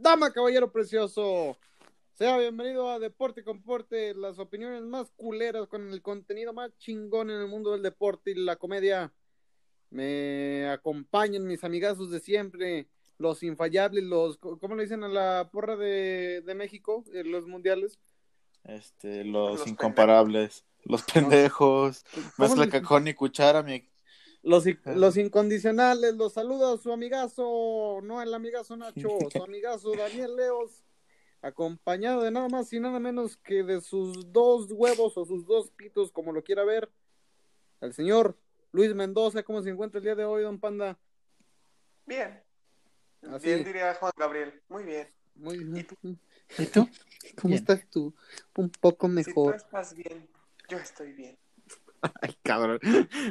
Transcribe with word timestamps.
Dama, 0.00 0.32
caballero 0.32 0.70
precioso. 0.70 1.58
Sea 2.14 2.38
bienvenido 2.38 2.88
a 2.88 3.00
Deporte 3.00 3.42
con 3.42 3.60
Porte, 3.60 4.14
las 4.14 4.38
opiniones 4.38 4.82
más 4.82 5.10
culeras 5.16 5.66
con 5.66 5.92
el 5.92 6.02
contenido 6.02 6.52
más 6.52 6.70
chingón 6.78 7.30
en 7.30 7.40
el 7.40 7.48
mundo 7.48 7.72
del 7.72 7.82
deporte 7.82 8.30
y 8.30 8.34
la 8.36 8.54
comedia. 8.54 9.12
Me 9.90 10.68
acompañan 10.68 11.48
mis 11.48 11.64
amigazos 11.64 12.12
de 12.12 12.20
siempre, 12.20 12.86
los 13.18 13.42
infallables, 13.42 14.04
los, 14.04 14.38
¿cómo 14.38 14.76
le 14.76 14.84
dicen 14.84 15.02
a 15.02 15.08
la 15.08 15.50
porra 15.50 15.74
de, 15.74 16.42
de 16.42 16.54
México, 16.54 17.02
en 17.12 17.32
los 17.32 17.48
mundiales? 17.48 17.98
Este, 18.62 19.24
los, 19.24 19.66
incomparables, 19.66 20.64
los 20.84 21.02
pendejos, 21.02 22.04
mezcla 22.36 22.68
cajón 22.68 23.08
y 23.08 23.14
cuchara, 23.14 23.64
mi... 23.64 23.88
Los, 24.42 24.64
los 24.84 25.16
incondicionales, 25.16 26.14
los 26.14 26.32
saluda 26.32 26.76
su 26.78 26.92
amigazo, 26.92 28.00
no 28.02 28.22
el 28.22 28.32
amigazo 28.32 28.76
Nacho, 28.76 29.08
su 29.32 29.42
amigazo 29.42 29.92
Daniel 29.92 30.36
Leos 30.36 30.84
acompañado 31.42 32.22
de 32.22 32.30
nada 32.30 32.48
más 32.48 32.72
y 32.72 32.80
nada 32.80 32.98
menos 32.98 33.36
que 33.36 33.62
de 33.62 33.80
sus 33.80 34.32
dos 34.32 34.72
huevos 34.72 35.16
o 35.16 35.24
sus 35.24 35.46
dos 35.46 35.70
pitos, 35.70 36.10
como 36.12 36.32
lo 36.32 36.42
quiera 36.42 36.64
ver, 36.64 36.90
el 37.80 37.92
señor 37.92 38.36
Luis 38.72 38.94
Mendoza. 38.94 39.42
¿Cómo 39.42 39.62
se 39.62 39.70
encuentra 39.70 39.98
el 39.98 40.04
día 40.04 40.14
de 40.14 40.24
hoy, 40.24 40.42
don 40.42 40.58
Panda? 40.58 40.98
Bien. 42.06 42.42
Bien, 43.42 43.64
diría 43.64 43.94
Juan 43.94 44.12
Gabriel. 44.16 44.62
Muy 44.68 44.84
bien. 44.84 45.08
Muy 45.34 45.58
bien. 45.64 45.86
¿Y 46.58 46.66
tú? 46.66 46.88
¿Cómo 47.40 47.54
estás 47.54 47.84
tú? 47.90 48.14
Un 48.56 48.70
poco 48.70 49.08
mejor. 49.08 49.54
Si 49.54 49.60
tú 49.60 49.64
estás 49.66 49.94
bien, 49.94 50.28
yo 50.68 50.78
estoy 50.78 51.12
bien. 51.12 51.38
Ay, 52.22 52.34
cabrón. 52.42 52.78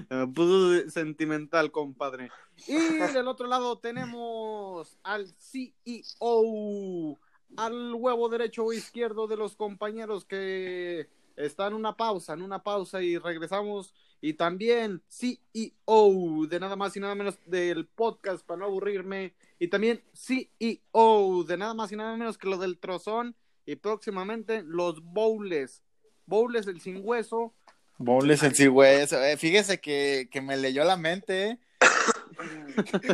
Me 0.09 0.27
puso 0.27 0.89
sentimental, 0.89 1.71
compadre. 1.71 2.30
Y 2.67 2.76
del 2.76 3.27
otro 3.27 3.48
lado 3.48 3.77
tenemos 3.80 4.98
al 5.03 5.27
CEO 5.27 7.17
al 7.55 7.93
huevo 7.93 8.30
derecho 8.30 8.66
o 8.66 8.73
izquierdo 8.73 9.27
de 9.27 9.38
los 9.38 9.55
compañeros 9.55 10.26
que 10.26 11.07
están 11.35 11.68
en 11.68 11.74
una 11.76 11.96
pausa, 11.96 12.34
en 12.34 12.41
una 12.41 12.63
pausa 12.63 13.01
y 13.01 13.18
regresamos. 13.18 13.93
Y 14.20 14.34
también 14.34 15.04
CEO 15.07 16.48
de 16.48 16.59
nada 16.59 16.76
más 16.76 16.98
y 16.98 16.99
nada 16.99 17.13
menos 17.13 17.37
del 17.46 17.85
podcast 17.85 18.46
para 18.46 18.59
no 18.59 18.65
aburrirme. 18.65 19.35
Y 19.59 19.68
también 19.68 20.04
CEO 20.13 21.43
de 21.43 21.57
nada 21.57 21.74
más 21.74 21.91
y 21.91 21.96
nada 21.96 22.18
menos 22.18 22.37
que 22.37 22.49
lo 22.49 22.57
del 22.57 22.79
trozón. 22.79 23.35
Y 23.65 23.76
próximamente 23.76 24.63
los 24.63 25.04
bowls. 25.04 25.84
Bowls 26.26 26.68
el 26.68 26.81
sin 26.81 27.02
hueso. 27.04 27.54
Bowls 27.98 28.43
el 28.43 28.55
sin 28.55 28.70
hueso. 28.70 29.23
Eh, 29.23 29.37
fíjese 29.37 29.79
que, 29.79 30.29
que, 30.31 30.41
me 30.41 30.57
leyó 30.57 30.84
la 30.84 30.98
mente. 30.98 31.49
¿eh? 31.49 31.59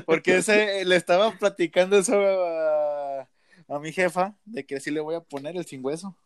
Porque 0.05 0.37
ese, 0.37 0.83
le 0.85 0.95
estaba 0.95 1.31
platicando 1.31 1.97
eso 1.97 2.13
a 3.67 3.79
mi 3.79 3.91
jefa 3.91 4.35
de 4.45 4.65
que 4.65 4.79
sí 4.79 4.91
le 4.91 4.99
voy 4.99 5.15
a 5.15 5.21
poner 5.21 5.55
el 5.55 5.65
sin 5.65 5.83
hueso. 5.83 6.17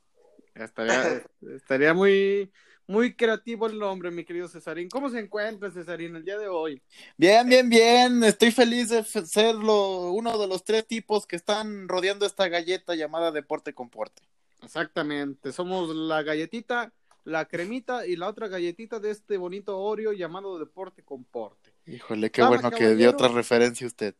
Estaría, 0.55 1.23
estaría 1.55 1.93
muy, 1.93 2.51
muy 2.87 3.15
creativo 3.15 3.67
el 3.67 3.77
nombre, 3.77 4.09
mi 4.09 4.23
querido 4.23 4.47
Cesarín. 4.47 4.89
¿Cómo 4.89 5.09
se 5.09 5.19
encuentra 5.19 5.69
Cesarín 5.69 6.15
el 6.15 6.25
día 6.25 6.37
de 6.37 6.47
hoy? 6.47 6.81
Bien, 7.17 7.47
bien, 7.47 7.69
bien. 7.69 8.23
Estoy 8.23 8.51
feliz 8.51 8.89
de 8.89 9.03
ser 9.03 9.55
uno 9.55 10.37
de 10.37 10.47
los 10.47 10.63
tres 10.63 10.87
tipos 10.87 11.27
que 11.27 11.35
están 11.35 11.87
rodeando 11.87 12.25
esta 12.25 12.47
galleta 12.47 12.95
llamada 12.95 13.31
Deporte 13.31 13.73
Comporte. 13.73 14.23
Exactamente. 14.63 15.51
Somos 15.51 15.95
la 15.95 16.23
galletita, 16.23 16.91
la 17.27 17.45
cremita 17.45 18.07
y 18.07 18.15
la 18.15 18.29
otra 18.29 18.47
galletita 18.47 19.01
de 19.01 19.11
este 19.11 19.35
bonito 19.35 19.77
Oreo 19.77 20.13
llamado 20.13 20.57
Deporte 20.57 21.03
Comporte. 21.03 21.73
Híjole, 21.85 22.31
qué 22.31 22.41
bueno 22.41 22.71
que 22.71 22.95
dio 22.95 23.09
otra 23.09 23.27
referencia 23.27 23.85
usted. 23.85 24.15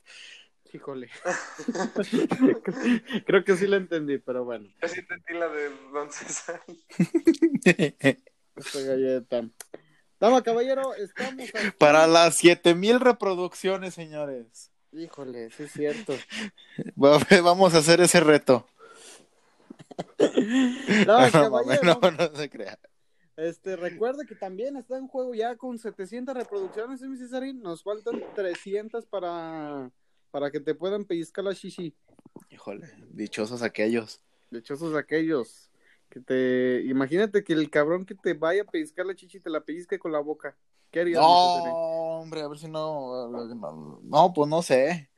Híjole. 0.74 1.10
Creo 3.26 3.46
que 3.46 3.56
sí 3.56 3.66
la 3.66 3.78
entendí, 3.78 4.18
pero 4.18 4.44
bueno. 4.44 4.68
Yo 4.82 4.88
sí 4.90 5.00
entendí 5.00 5.40
la 5.40 5.48
de 5.48 5.70
Don 5.94 6.12
César. 6.12 6.62
Esta 7.64 8.82
galleta. 8.82 9.50
Dama, 10.20 10.44
caballero, 10.44 10.94
estamos 10.96 11.50
Para 11.78 12.08
las 12.08 12.36
7000 12.36 13.00
reproducciones, 13.00 13.94
señores. 13.94 14.70
Híjole, 14.92 15.50
sí 15.52 15.64
es 15.64 15.72
cierto. 15.72 16.14
Vamos 16.96 17.74
a 17.74 17.78
hacer 17.78 18.02
ese 18.02 18.20
reto. 18.20 18.68
Dama, 21.06 21.32
caballero. 21.32 22.00
No, 22.02 22.12
no 22.12 22.36
se 22.36 22.50
crea. 22.50 22.78
Este, 23.38 23.76
recuerda 23.76 24.26
que 24.26 24.36
también 24.36 24.76
está 24.78 24.98
en 24.98 25.08
juego 25.08 25.34
ya 25.34 25.56
con 25.56 25.78
700 25.78 26.36
reproducciones, 26.36 27.02
¿eh, 27.02 27.08
mi 27.08 27.18
Cesarín? 27.18 27.62
Nos 27.62 27.84
faltan 27.84 28.22
300 28.36 29.06
para 29.06 29.92
para 30.32 30.52
que 30.52 30.60
te 30.60 30.76
puedan 30.76 31.06
pellizcar 31.06 31.44
la 31.44 31.54
shishi. 31.54 31.96
Híjole, 32.50 32.88
dichosos 33.10 33.62
aquellos. 33.62 34.24
Dichosos 34.52 34.96
aquellos. 34.96 35.70
Que 36.10 36.20
te. 36.20 36.84
Imagínate 36.86 37.44
que 37.44 37.54
el 37.54 37.70
cabrón 37.70 38.06
que 38.06 38.16
te 38.16 38.34
vaya 38.34 38.62
a 38.64 38.66
pellizcar 38.66 39.06
la 39.06 39.16
chichi 39.16 39.40
te 39.40 39.50
la 39.50 39.62
pellizque 39.62 40.00
con 40.00 40.12
la 40.12 40.20
boca. 40.20 40.58
¿Qué 40.92 41.02
harías? 41.02 41.22
No, 41.22 42.20
hombre, 42.20 42.42
a 42.42 42.48
ver 42.48 42.58
si 42.58 42.70
no. 42.70 43.30
No, 44.04 44.34
pues 44.34 44.50
no 44.50 44.62
sé. 44.62 45.10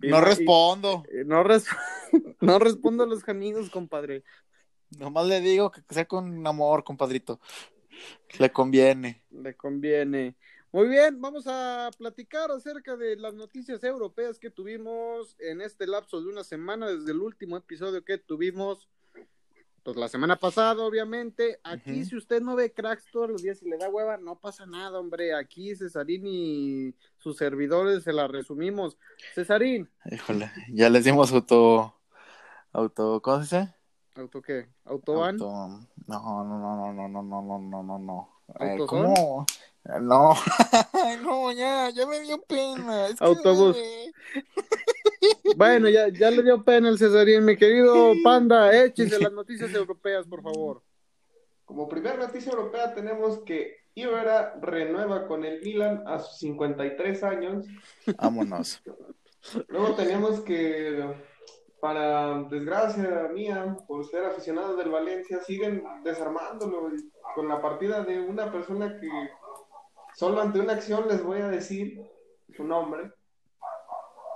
No 0.00 0.20
respondo. 0.20 1.02
no, 1.26 1.42
no 2.40 2.58
respondo 2.58 3.02
a 3.02 3.06
los 3.06 3.28
amigos, 3.28 3.68
compadre. 3.70 4.22
Nomás 4.98 5.26
le 5.26 5.40
digo 5.40 5.70
que 5.70 5.82
sea 5.90 6.04
con 6.04 6.46
amor, 6.46 6.84
compadrito. 6.84 7.40
Le 8.38 8.50
conviene. 8.50 9.22
Le 9.30 9.54
conviene. 9.54 10.36
Muy 10.72 10.88
bien, 10.88 11.20
vamos 11.20 11.44
a 11.46 11.90
platicar 11.98 12.50
acerca 12.50 12.96
de 12.96 13.16
las 13.16 13.34
noticias 13.34 13.84
europeas 13.84 14.38
que 14.38 14.50
tuvimos 14.50 15.36
en 15.38 15.60
este 15.60 15.86
lapso 15.86 16.22
de 16.22 16.28
una 16.28 16.44
semana, 16.44 16.88
desde 16.88 17.12
el 17.12 17.20
último 17.20 17.58
episodio 17.58 18.02
que 18.02 18.16
tuvimos, 18.16 18.88
pues 19.82 19.96
la 19.98 20.08
semana 20.08 20.36
pasada, 20.36 20.82
obviamente. 20.82 21.60
Aquí, 21.62 22.06
si 22.06 22.16
usted 22.16 22.40
no 22.40 22.56
ve 22.56 22.72
cracks 22.72 23.04
todos 23.12 23.28
los 23.28 23.42
días 23.42 23.60
y 23.62 23.68
le 23.68 23.76
da 23.76 23.90
hueva, 23.90 24.16
no 24.16 24.38
pasa 24.38 24.64
nada, 24.64 24.98
hombre. 24.98 25.34
Aquí 25.34 25.74
Cesarín 25.76 26.26
y 26.26 26.94
sus 27.18 27.36
servidores 27.36 28.04
se 28.04 28.12
la 28.12 28.26
resumimos. 28.26 28.96
Cesarín. 29.34 29.90
Híjole, 30.10 30.50
ya 30.70 30.88
les 30.88 31.04
dimos 31.04 31.32
auto. 31.32 32.00
auto 32.72 33.20
¿Cómo 33.20 33.42
se 33.42 33.58
dice? 33.58 33.74
¿Auto 34.14 34.42
qué? 34.42 34.66
¿Autoban? 34.84 35.34
Auto... 35.40 35.50
No, 36.06 36.44
no, 36.44 36.58
no, 36.58 36.92
no, 36.92 37.08
no, 37.08 37.22
no, 37.22 37.42
no, 37.42 37.58
no, 37.58 37.82
no, 37.82 37.98
no. 37.98 38.86
¿Cómo? 38.86 39.46
No, 40.00 40.34
no, 41.22 41.52
ya, 41.52 41.90
ya 41.90 42.06
me 42.06 42.20
dio 42.20 42.40
pena. 42.42 43.08
Autobús. 43.18 43.76
bueno, 45.56 45.88
ya, 45.88 46.08
ya 46.08 46.30
le 46.30 46.42
dio 46.42 46.62
pena 46.62 46.88
el 46.88 46.98
Cesarín, 46.98 47.44
mi 47.44 47.56
querido 47.56 48.12
Panda, 48.22 48.72
échese 48.84 49.18
las 49.18 49.32
noticias 49.32 49.72
europeas, 49.74 50.26
por 50.26 50.42
favor. 50.42 50.82
Como 51.64 51.88
primera 51.88 52.16
noticia 52.16 52.52
europea 52.52 52.94
tenemos 52.94 53.38
que 53.40 53.82
Ibera 53.94 54.58
renueva 54.60 55.26
con 55.26 55.44
el 55.44 55.60
Milan 55.62 56.04
a 56.06 56.18
sus 56.18 56.38
53 56.38 57.22
años. 57.24 57.66
Vámonos. 58.18 58.82
Luego 59.68 59.94
tenemos 59.94 60.40
que, 60.40 61.14
para 61.82 62.44
desgracia 62.44 63.28
mía, 63.34 63.76
por 63.88 64.06
ser 64.06 64.24
aficionados 64.24 64.76
del 64.76 64.88
Valencia, 64.88 65.40
siguen 65.40 65.82
desarmándolo 66.04 66.92
con 67.34 67.48
la 67.48 67.60
partida 67.60 68.04
de 68.04 68.20
una 68.20 68.52
persona 68.52 69.00
que 69.00 69.08
Solo 70.14 70.42
ante 70.42 70.60
una 70.60 70.74
acción 70.74 71.08
les 71.08 71.24
voy 71.24 71.40
a 71.40 71.48
decir 71.48 72.00
su 72.54 72.62
nombre. 72.62 73.10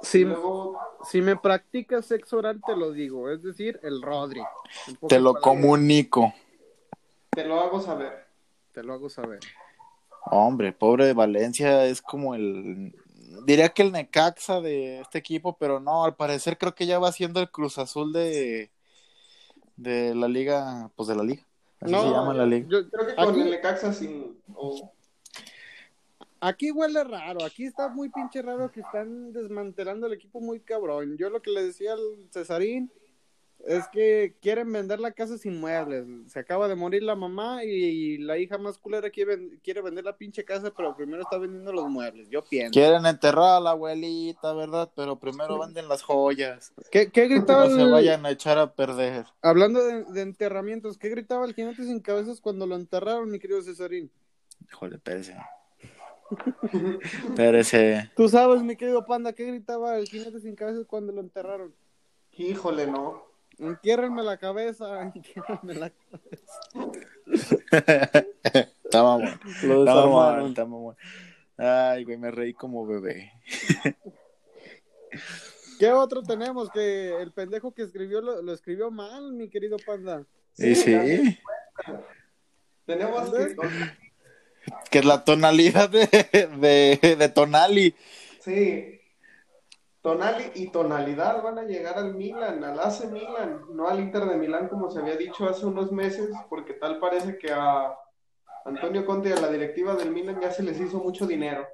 Si, 0.02 0.26
si 1.04 1.22
me 1.22 1.36
practicas 1.36 2.06
sexo 2.06 2.38
oral, 2.38 2.60
te 2.66 2.76
lo 2.76 2.90
digo, 2.92 3.30
es 3.30 3.42
decir, 3.42 3.78
el 3.82 4.02
Rodri. 4.02 4.42
Te 5.08 5.20
lo 5.20 5.34
comunico. 5.34 6.32
Te 7.30 7.44
lo 7.44 7.60
hago 7.60 7.80
saber. 7.80 8.26
Te 8.72 8.82
lo 8.82 8.94
hago 8.94 9.08
saber. 9.08 9.40
Hombre, 10.24 10.72
pobre 10.72 11.06
de 11.06 11.12
Valencia 11.12 11.84
es 11.84 12.02
como 12.02 12.34
el. 12.34 12.92
Diría 13.44 13.68
que 13.70 13.82
el 13.82 13.92
Necaxa 13.92 14.60
de 14.60 15.00
este 15.00 15.18
equipo, 15.18 15.56
pero 15.58 15.80
no, 15.80 16.04
al 16.04 16.16
parecer 16.16 16.58
creo 16.58 16.74
que 16.74 16.86
ya 16.86 16.98
va 16.98 17.12
siendo 17.12 17.40
el 17.40 17.50
Cruz 17.50 17.78
Azul 17.78 18.12
de, 18.12 18.70
de 19.76 20.14
la 20.14 20.28
liga, 20.28 20.90
pues 20.96 21.08
de 21.08 21.16
la 21.16 21.24
liga. 21.24 21.46
Así 21.80 21.94
se 21.94 22.10
llama 22.10 22.34
la 22.34 22.46
liga. 22.46 22.66
Yo 22.70 22.88
creo 22.88 23.06
que 23.06 23.14
con 23.14 23.40
el 23.40 23.50
Necaxa 23.50 23.92
sin. 23.92 24.40
Aquí 26.40 26.70
huele 26.70 27.02
raro, 27.02 27.44
aquí 27.44 27.64
está 27.64 27.88
muy 27.88 28.08
pinche 28.10 28.42
raro 28.42 28.70
que 28.70 28.80
están 28.80 29.32
desmantelando 29.32 30.06
el 30.06 30.12
equipo 30.12 30.40
muy 30.40 30.60
cabrón. 30.60 31.16
Yo 31.16 31.30
lo 31.30 31.40
que 31.40 31.50
le 31.50 31.64
decía 31.64 31.94
al 31.94 32.28
Cesarín 32.30 32.90
es 33.66 33.88
que 33.88 34.36
quieren 34.40 34.72
vender 34.72 35.00
la 35.00 35.10
casa 35.10 35.36
sin 35.38 35.58
muebles. 35.58 36.06
Se 36.30 36.38
acaba 36.38 36.68
de 36.68 36.76
morir 36.76 37.02
la 37.02 37.16
mamá 37.16 37.64
y 37.64 38.18
la 38.18 38.38
hija 38.38 38.58
más 38.58 38.78
culera 38.78 39.10
quiere, 39.10 39.58
quiere 39.62 39.82
vender 39.82 40.04
la 40.04 40.16
pinche 40.16 40.44
casa, 40.44 40.72
pero 40.74 40.96
primero 40.96 41.22
está 41.22 41.36
vendiendo 41.36 41.72
los 41.72 41.88
muebles, 41.88 42.28
yo 42.30 42.44
pienso. 42.44 42.72
Quieren 42.72 43.04
enterrar 43.06 43.56
a 43.56 43.60
la 43.60 43.70
abuelita, 43.70 44.52
¿verdad? 44.52 44.90
Pero 44.94 45.18
primero 45.18 45.58
venden 45.58 45.88
las 45.88 46.02
joyas. 46.02 46.72
¿Qué, 46.90 47.10
qué 47.10 47.26
gritaba? 47.26 47.68
No 47.68 47.74
se 47.76 47.90
vayan 47.90 48.24
a 48.24 48.30
echar 48.30 48.56
a 48.58 48.72
perder. 48.72 49.26
Hablando 49.42 49.84
de, 49.84 50.04
de 50.04 50.20
enterramientos, 50.20 50.96
¿qué 50.96 51.08
gritaba 51.08 51.44
el 51.44 51.54
jinete 51.54 51.84
sin 51.84 52.00
cabezas 52.00 52.40
cuando 52.40 52.66
lo 52.66 52.76
enterraron, 52.76 53.30
mi 53.30 53.40
querido 53.40 53.62
Cesarín? 53.62 54.10
Híjole, 54.70 54.96
espérese. 54.96 55.36
Pero 57.36 57.58
ese. 57.58 58.10
Tú 58.16 58.28
sabes, 58.28 58.62
mi 58.62 58.76
querido 58.76 59.04
panda, 59.06 59.32
¿qué 59.32 59.44
gritaba 59.46 59.98
el 59.98 60.06
jinete 60.06 60.40
sin 60.40 60.54
cabeza 60.54 60.84
cuando 60.86 61.12
lo 61.12 61.20
enterraron? 61.20 61.74
Híjole, 62.32 62.86
no. 62.86 63.25
Entiérrenme 63.58 64.22
la 64.22 64.36
cabeza, 64.36 65.02
entiérrenme 65.14 65.74
la 65.74 65.90
cabeza. 66.10 66.60
Está 68.84 69.02
mamón. 69.02 69.40
Lo 69.62 69.80
Está 69.80 69.94
mamón, 69.94 70.46
está 70.48 70.64
mamón. 70.64 70.96
Ay, 71.56 72.04
güey, 72.04 72.18
me 72.18 72.30
reí 72.30 72.52
como 72.52 72.86
bebé. 72.86 73.32
¿Qué 75.78 75.92
otro 75.92 76.22
tenemos? 76.22 76.70
Que 76.70 77.20
el 77.20 77.32
pendejo 77.32 77.72
que 77.72 77.82
escribió 77.82 78.20
lo, 78.20 78.42
lo 78.42 78.52
escribió 78.52 78.90
mal, 78.90 79.32
mi 79.32 79.48
querido 79.48 79.76
panda. 79.84 80.24
Y 80.56 80.74
sí, 80.74 81.38
Tenemos 82.86 83.30
que. 83.30 83.56
que 84.90 84.98
es 84.98 85.04
la 85.04 85.24
tonalidad 85.24 85.90
de, 85.90 86.06
de, 86.06 87.16
de 87.16 87.28
Tonali. 87.28 87.94
Sí. 88.40 88.95
Tonali 90.06 90.52
y 90.54 90.68
tonalidad 90.68 91.42
van 91.42 91.58
a 91.58 91.64
llegar 91.64 91.98
al 91.98 92.14
Milan, 92.14 92.62
al 92.62 92.78
AC 92.78 93.10
Milan, 93.10 93.62
no 93.72 93.88
al 93.88 93.98
Inter 93.98 94.24
de 94.26 94.36
Milán 94.36 94.68
como 94.68 94.88
se 94.88 95.00
había 95.00 95.16
dicho 95.16 95.48
hace 95.48 95.66
unos 95.66 95.90
meses, 95.90 96.30
porque 96.48 96.74
tal 96.74 97.00
parece 97.00 97.36
que 97.38 97.50
a 97.52 97.92
Antonio 98.64 99.04
Conte 99.04 99.30
y 99.30 99.32
a 99.32 99.40
la 99.40 99.50
directiva 99.50 99.96
del 99.96 100.12
Milan 100.12 100.40
ya 100.40 100.52
se 100.52 100.62
les 100.62 100.78
hizo 100.80 100.98
mucho 100.98 101.26
dinero. 101.26 101.66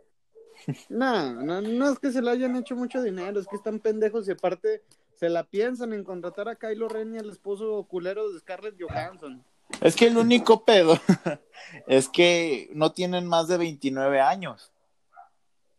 No, 0.88 1.34
no, 1.34 1.60
no 1.60 1.90
es 1.90 1.98
que 1.98 2.10
se 2.10 2.22
le 2.22 2.30
hayan 2.30 2.56
hecho 2.56 2.74
mucho 2.74 3.02
dinero, 3.02 3.38
es 3.38 3.46
que 3.46 3.56
están 3.56 3.80
pendejos 3.80 4.26
y 4.26 4.30
aparte 4.30 4.82
se 5.14 5.28
la 5.28 5.44
piensan 5.44 5.92
en 5.92 6.02
contratar 6.02 6.48
a 6.48 6.56
Kylo 6.56 6.88
Ren 6.88 7.14
y 7.14 7.18
al 7.18 7.28
esposo 7.28 7.84
culero 7.84 8.32
de 8.32 8.40
Scarlett 8.40 8.80
Johansson. 8.80 9.44
Es 9.82 9.94
que 9.94 10.06
el 10.06 10.16
único 10.16 10.64
pedo 10.64 10.98
es 11.86 12.08
que 12.08 12.70
no 12.72 12.92
tienen 12.92 13.26
más 13.26 13.48
de 13.48 13.58
29 13.58 14.22
años. 14.22 14.72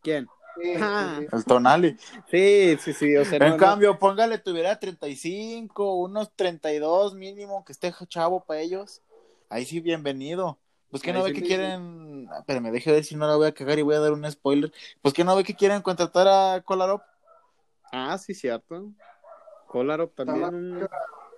¿Quién? 0.04 0.28
Sí, 0.62 0.74
Ah. 0.80 1.16
sí, 1.20 1.26
sí. 1.26 1.36
El 1.36 1.46
Tonali. 1.46 1.98
Sí, 2.30 2.78
sí, 2.80 2.94
sí, 2.94 3.16
o 3.18 3.26
sea, 3.26 3.38
en 3.38 3.44
no, 3.44 3.50
no- 3.52 3.58
cambio, 3.58 3.98
póngale, 4.00 4.38
tuviera 4.38 4.80
35, 4.80 5.96
unos 5.96 6.32
32 6.36 7.16
mínimo, 7.16 7.64
que 7.66 7.72
esté 7.72 7.94
chavo 8.08 8.44
para 8.46 8.60
ellos. 8.62 9.02
Ahí 9.50 9.66
sí, 9.66 9.80
bienvenido. 9.80 10.60
Pues 10.90 11.02
que 11.02 11.12
no 11.12 11.24
ve 11.24 11.30
sí, 11.30 11.36
que 11.42 11.48
quieren. 11.48 12.28
Ah, 12.32 12.40
Espérame, 12.40 12.72
deje 12.72 12.92
ver 12.92 13.04
si 13.04 13.16
no 13.16 13.28
la 13.28 13.36
voy 13.36 13.48
a 13.48 13.54
cagar 13.54 13.80
y 13.80 13.82
voy 13.82 13.96
a 13.96 14.00
dar 14.00 14.12
un 14.12 14.30
spoiler. 14.30 14.72
Pues 15.02 15.14
que 15.14 15.24
no 15.24 15.36
ve 15.36 15.44
que 15.44 15.56
quieren 15.56 15.82
contratar 15.82 16.28
a 16.28 16.62
Kolarov. 16.62 17.02
Ah, 17.92 18.18
sí, 18.20 18.34
cierto. 18.36 18.92
Kolarov 19.68 20.12
también, 20.14 20.44
un, 20.54 20.88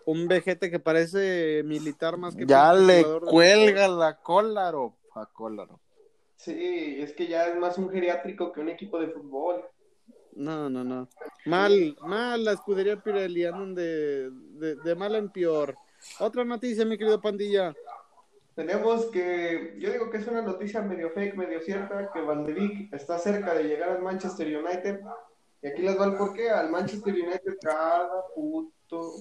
un 0.06 0.28
vejete 0.28 0.70
que 0.70 0.80
parece 0.80 1.62
militar 1.64 2.18
más 2.18 2.36
que 2.36 2.46
Ya 2.46 2.74
le 2.74 3.04
jugador 3.04 3.26
cuelga 3.28 3.88
la 3.88 4.18
Kolarov 4.18 4.94
a 5.14 5.26
Kolarov. 5.26 5.80
Sí, 6.36 6.98
es 7.00 7.14
que 7.14 7.28
ya 7.28 7.48
es 7.48 7.56
más 7.56 7.78
un 7.78 7.90
geriátrico 7.90 8.52
que 8.52 8.60
un 8.60 8.70
equipo 8.70 9.00
de 9.00 9.08
fútbol. 9.08 9.66
No, 10.34 10.70
no, 10.70 10.84
no. 10.84 11.10
Mal, 11.46 11.96
mal 12.02 12.44
la 12.44 12.52
escudería 12.54 13.02
Pirelli, 13.02 13.46
andan 13.46 13.74
de, 13.74 14.30
de, 14.32 14.76
de 14.76 14.96
mal 14.96 15.16
en 15.16 15.32
peor. 15.32 15.76
Otra 16.20 16.44
noticia, 16.44 16.86
mi 16.86 16.98
querido 16.98 17.22
Pandilla. 17.22 17.74
Tenemos 18.54 19.08
que, 19.08 19.76
yo 19.80 19.92
digo 19.92 20.10
que 20.10 20.18
es 20.18 20.28
una 20.28 20.42
noticia 20.42 20.82
medio 20.82 21.10
fake, 21.12 21.36
medio 21.36 21.62
cierta, 21.62 22.10
que 22.14 22.22
Van 22.22 22.46
de 22.46 22.54
Beek 22.54 22.94
está 22.94 23.18
cerca 23.18 23.54
de 23.54 23.64
llegar 23.64 23.90
al 23.90 24.02
Manchester 24.02 24.48
United. 24.48 25.02
Y 25.62 25.68
aquí 25.68 25.82
les 25.82 26.00
va 26.00 26.06
el 26.06 26.16
porqué. 26.16 26.50
Al 26.50 26.70
Manchester 26.70 27.14
United 27.14 27.58
cada 27.62 28.10
puto 28.34 29.14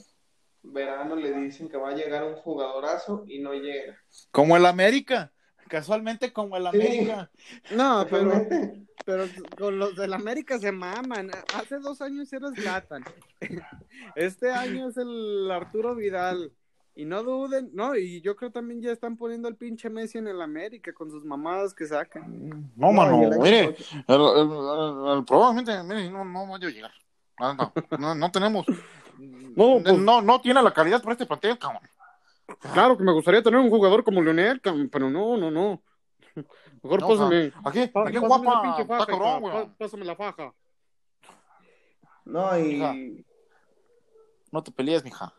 verano 0.63 1.17
le 1.17 1.33
dicen 1.33 1.69
que 1.69 1.77
va 1.77 1.91
a 1.91 1.95
llegar 1.95 2.25
un 2.25 2.37
jugadorazo 2.37 3.25
y 3.27 3.41
no 3.41 3.55
llega. 3.55 3.99
Como 4.31 4.57
el 4.57 4.67
América. 4.67 5.33
Casualmente 5.69 6.33
como 6.33 6.57
el 6.57 6.63
Sí. 6.65 6.69
América. 6.69 7.31
No, 7.73 8.07
pero, 8.11 8.47
pero 9.05 9.25
con 9.59 9.79
los 9.79 9.97
del 9.97 10.13
América 10.13 10.59
se 10.59 10.73
maman. 10.73 11.31
Hace 11.55 11.79
dos 11.79 12.01
años 12.01 12.33
era 12.33 12.51
Zlatan. 12.53 13.05
Este 14.17 14.51
año 14.51 14.89
es 14.89 14.97
el 14.97 15.51
Arturo 15.51 15.95
Vidal. 15.95 16.53
Y 16.97 17.07
no 17.07 17.25
duden, 17.25 17.71
no, 17.75 17.97
y 17.97 18.21
yo 18.21 18.37
creo 18.37 18.53
también 18.53 18.81
ya 18.81 18.93
están 18.93 19.17
poniendo 19.17 19.49
al 19.49 19.57
pinche 19.57 19.91
Messi 19.91 20.19
en 20.19 20.29
el 20.29 20.41
América 20.41 20.93
con 20.93 21.11
sus 21.11 21.25
mamadas 21.25 21.75
que 21.75 21.87
sacan. 21.87 22.71
No, 22.77 22.93
mano, 22.93 23.21
el 23.33 23.37
mire. 23.41 23.61
el- 23.65 23.75
el- 24.07 24.21
el- 24.21 25.19
el- 25.19 25.25
probablemente, 25.25 25.83
mire, 25.83 26.09
no, 26.09 26.25
no 26.25 26.47
vaya 26.47 26.69
a 26.69 26.71
llegar. 26.71 26.93
No, 27.41 27.53
no, 27.55 27.73
no, 27.99 28.15
no 28.15 28.31
tenemos. 28.31 28.65
No, 29.57 29.81
pues- 29.83 29.97
no, 29.99 30.21
no 30.23 30.41
tiene 30.41 30.61
la 30.63 30.73
calidad 30.73 31.01
para 31.01 31.13
este 31.13 31.25
plantel, 31.27 31.57
cabrón. 31.59 31.83
Claro 32.73 32.97
que 32.97 33.05
me 33.05 33.13
gustaría 33.13 33.43
tener 33.43 33.59
un 33.61 33.71
jugador 33.71 34.05
como 34.05 34.23
Leonel, 34.23 34.61
pero 34.91 35.11
no, 35.11 35.37
no, 35.37 35.51
no. 35.51 35.83
Mejor 36.83 37.01
No, 37.01 37.09
pásame. 37.09 37.53
Aquí, 37.65 37.81
aquí 37.95 38.19
guapa. 38.19 38.45
la 38.55 38.63
pinche 38.63 38.85
faja, 38.87 39.03
Está 39.03 39.13
cabrón, 39.13 39.41
güey. 39.41 39.69
Pásame 39.79 40.05
la 40.05 40.17
faja. 40.17 40.55
No, 42.25 42.59
y 42.59 42.77
Hija. 42.77 42.95
No 44.51 44.63
te 44.63 44.71
pelees, 44.73 45.05
mija. 45.05 45.33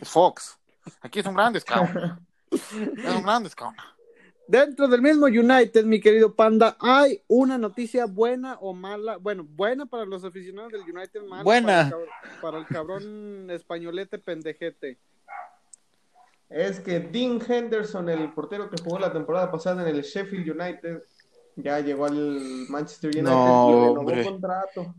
Es 0.00 0.08
Fox. 0.08 0.58
Aquí 1.00 1.22
son 1.22 1.34
grandes, 1.34 1.64
cabrón. 1.64 2.26
Son 3.02 3.22
grandes, 3.22 3.54
cabrón. 3.54 3.76
Dentro 4.48 4.86
del 4.86 5.02
mismo 5.02 5.26
United, 5.26 5.84
mi 5.84 6.00
querido 6.00 6.32
Panda, 6.34 6.76
hay 6.78 7.20
una 7.26 7.58
noticia 7.58 8.06
buena 8.06 8.56
o 8.60 8.72
mala. 8.72 9.16
Bueno, 9.16 9.44
buena 9.44 9.86
para 9.86 10.04
los 10.04 10.22
aficionados 10.24 10.70
del 10.70 10.82
United, 10.82 11.22
mala 11.24 11.42
Buena. 11.42 11.90
Para, 11.90 12.02
el 12.02 12.08
cab- 12.08 12.40
para 12.40 12.58
el 12.58 12.66
cabrón 12.66 13.50
españolete 13.50 14.18
pendejete. 14.18 15.00
Es 16.48 16.80
que 16.80 17.00
Dean 17.00 17.40
Henderson, 17.46 18.08
el 18.08 18.32
portero 18.32 18.70
que 18.70 18.80
jugó 18.82 18.98
la 18.98 19.12
temporada 19.12 19.50
pasada 19.50 19.82
en 19.82 19.94
el 19.94 20.02
Sheffield 20.02 20.50
United, 20.50 21.02
ya 21.56 21.80
llegó 21.80 22.06
al 22.06 22.66
Manchester 22.68 23.10
United 23.10 23.22
No, 23.30 23.68
y 23.68 23.72
renovó 23.72 24.00
hombre. 24.00 24.24
contrato. 24.24 24.94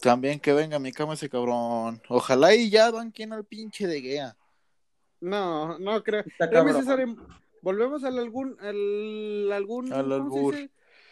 También 0.00 0.40
que 0.40 0.52
venga 0.52 0.76
a 0.76 0.80
mi 0.80 0.92
cama 0.92 1.14
ese 1.14 1.28
cabrón. 1.28 2.00
Ojalá 2.08 2.54
y 2.54 2.70
ya 2.70 2.90
banquen 2.90 3.32
al 3.32 3.44
pinche 3.44 3.86
de 3.86 4.00
Gea. 4.00 4.36
No, 5.20 5.78
no 5.78 6.02
creo. 6.02 6.24
Em- 6.98 7.16
volvemos 7.60 8.04
al 8.04 8.18
algún, 8.18 8.56
al 8.60 9.52
algún, 9.52 9.92
Al 9.92 10.02
¿cómo 10.08 10.14
se 10.14 10.14
albur. 10.38 10.54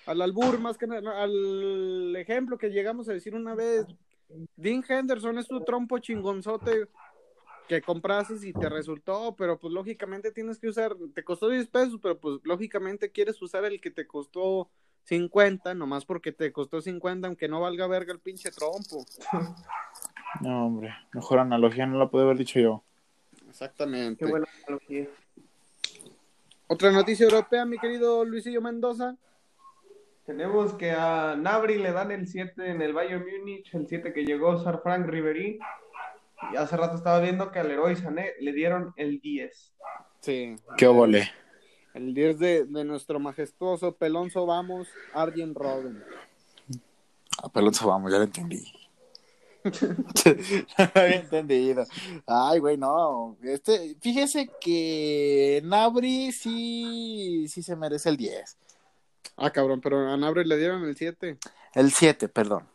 Al 0.06 0.22
albur, 0.22 0.58
más 0.58 0.78
que 0.78 0.86
nada, 0.86 1.22
al 1.22 2.16
ejemplo 2.16 2.56
que 2.56 2.70
llegamos 2.70 3.08
a 3.08 3.12
decir 3.12 3.34
una 3.34 3.54
vez. 3.54 3.84
Dean 4.56 4.82
Henderson 4.88 5.38
es 5.38 5.46
tu 5.48 5.60
trompo 5.64 5.98
chingonzote 5.98 6.86
que 7.68 7.82
comprases 7.82 8.42
y 8.44 8.52
te 8.52 8.68
resultó, 8.68 9.34
pero 9.36 9.58
pues 9.58 9.72
lógicamente 9.72 10.32
tienes 10.32 10.58
que 10.58 10.68
usar, 10.68 10.96
te 11.14 11.22
costó 11.22 11.48
10 11.48 11.68
pesos, 11.68 12.00
pero 12.02 12.18
pues 12.18 12.40
lógicamente 12.42 13.10
quieres 13.10 13.40
usar 13.42 13.64
el 13.66 13.80
que 13.80 13.90
te 13.90 14.06
costó 14.06 14.68
50, 15.04 15.74
nomás 15.74 16.04
porque 16.04 16.32
te 16.32 16.50
costó 16.52 16.80
50, 16.80 17.26
aunque 17.26 17.48
no 17.48 17.60
valga 17.60 17.86
verga 17.86 18.12
el 18.12 18.20
pinche 18.20 18.50
trompo. 18.50 19.04
No, 20.42 20.66
hombre. 20.66 20.94
Mejor 21.14 21.38
analogía 21.38 21.86
no 21.86 21.98
la 21.98 22.10
pude 22.10 22.22
haber 22.22 22.36
dicho 22.36 22.60
yo. 22.60 22.84
Exactamente. 23.48 24.24
Qué 24.24 24.30
buena 24.30 24.46
analogía. 24.66 25.08
Otra 26.66 26.92
noticia 26.92 27.24
europea, 27.24 27.64
mi 27.64 27.78
querido 27.78 28.26
Luisillo 28.26 28.60
Mendoza. 28.60 29.16
Tenemos 30.26 30.74
que 30.74 30.92
a 30.92 31.34
Nabri 31.34 31.78
le 31.78 31.92
dan 31.92 32.10
el 32.10 32.28
7 32.28 32.70
en 32.70 32.82
el 32.82 32.92
Bayern 32.92 33.24
Múnich, 33.24 33.74
el 33.74 33.88
7 33.88 34.12
que 34.12 34.26
llegó 34.26 34.62
Sir 34.62 34.80
Frank 34.82 35.06
Ribery. 35.06 35.58
Y 36.52 36.56
hace 36.56 36.76
rato 36.76 36.96
estaba 36.96 37.20
viendo 37.20 37.50
que 37.50 37.58
al 37.58 37.68
Leroy 37.68 37.96
Sané 37.96 38.32
le 38.40 38.52
dieron 38.52 38.92
el 38.96 39.20
10. 39.20 39.72
Sí. 40.20 40.56
Qué 40.76 40.86
óvole. 40.86 41.30
El 41.94 42.14
10 42.14 42.38
de, 42.38 42.64
de 42.64 42.84
nuestro 42.84 43.18
majestuoso 43.18 43.96
Pelonzo 43.96 44.46
Vamos, 44.46 44.88
Arjen 45.14 45.54
Robben. 45.54 46.02
A 47.42 47.48
pelonzo 47.48 47.86
vamos, 47.86 48.10
ya 48.10 48.18
lo 48.18 48.24
entendí. 48.24 48.64
No 50.78 50.90
había 50.94 51.16
entendido. 51.16 51.84
Ay, 52.26 52.58
güey, 52.58 52.76
no. 52.76 53.36
Este, 53.42 53.96
fíjese 54.00 54.48
que 54.60 55.60
Nabri 55.64 56.32
sí, 56.32 57.46
sí 57.48 57.62
se 57.62 57.76
merece 57.76 58.08
el 58.08 58.16
10. 58.16 58.56
Ah, 59.36 59.50
cabrón, 59.50 59.80
pero 59.80 60.08
a 60.08 60.16
Nabre 60.16 60.44
le 60.44 60.56
dieron 60.56 60.84
el 60.84 60.96
7. 60.96 61.38
El 61.74 61.92
7, 61.92 62.28
perdón. 62.28 62.66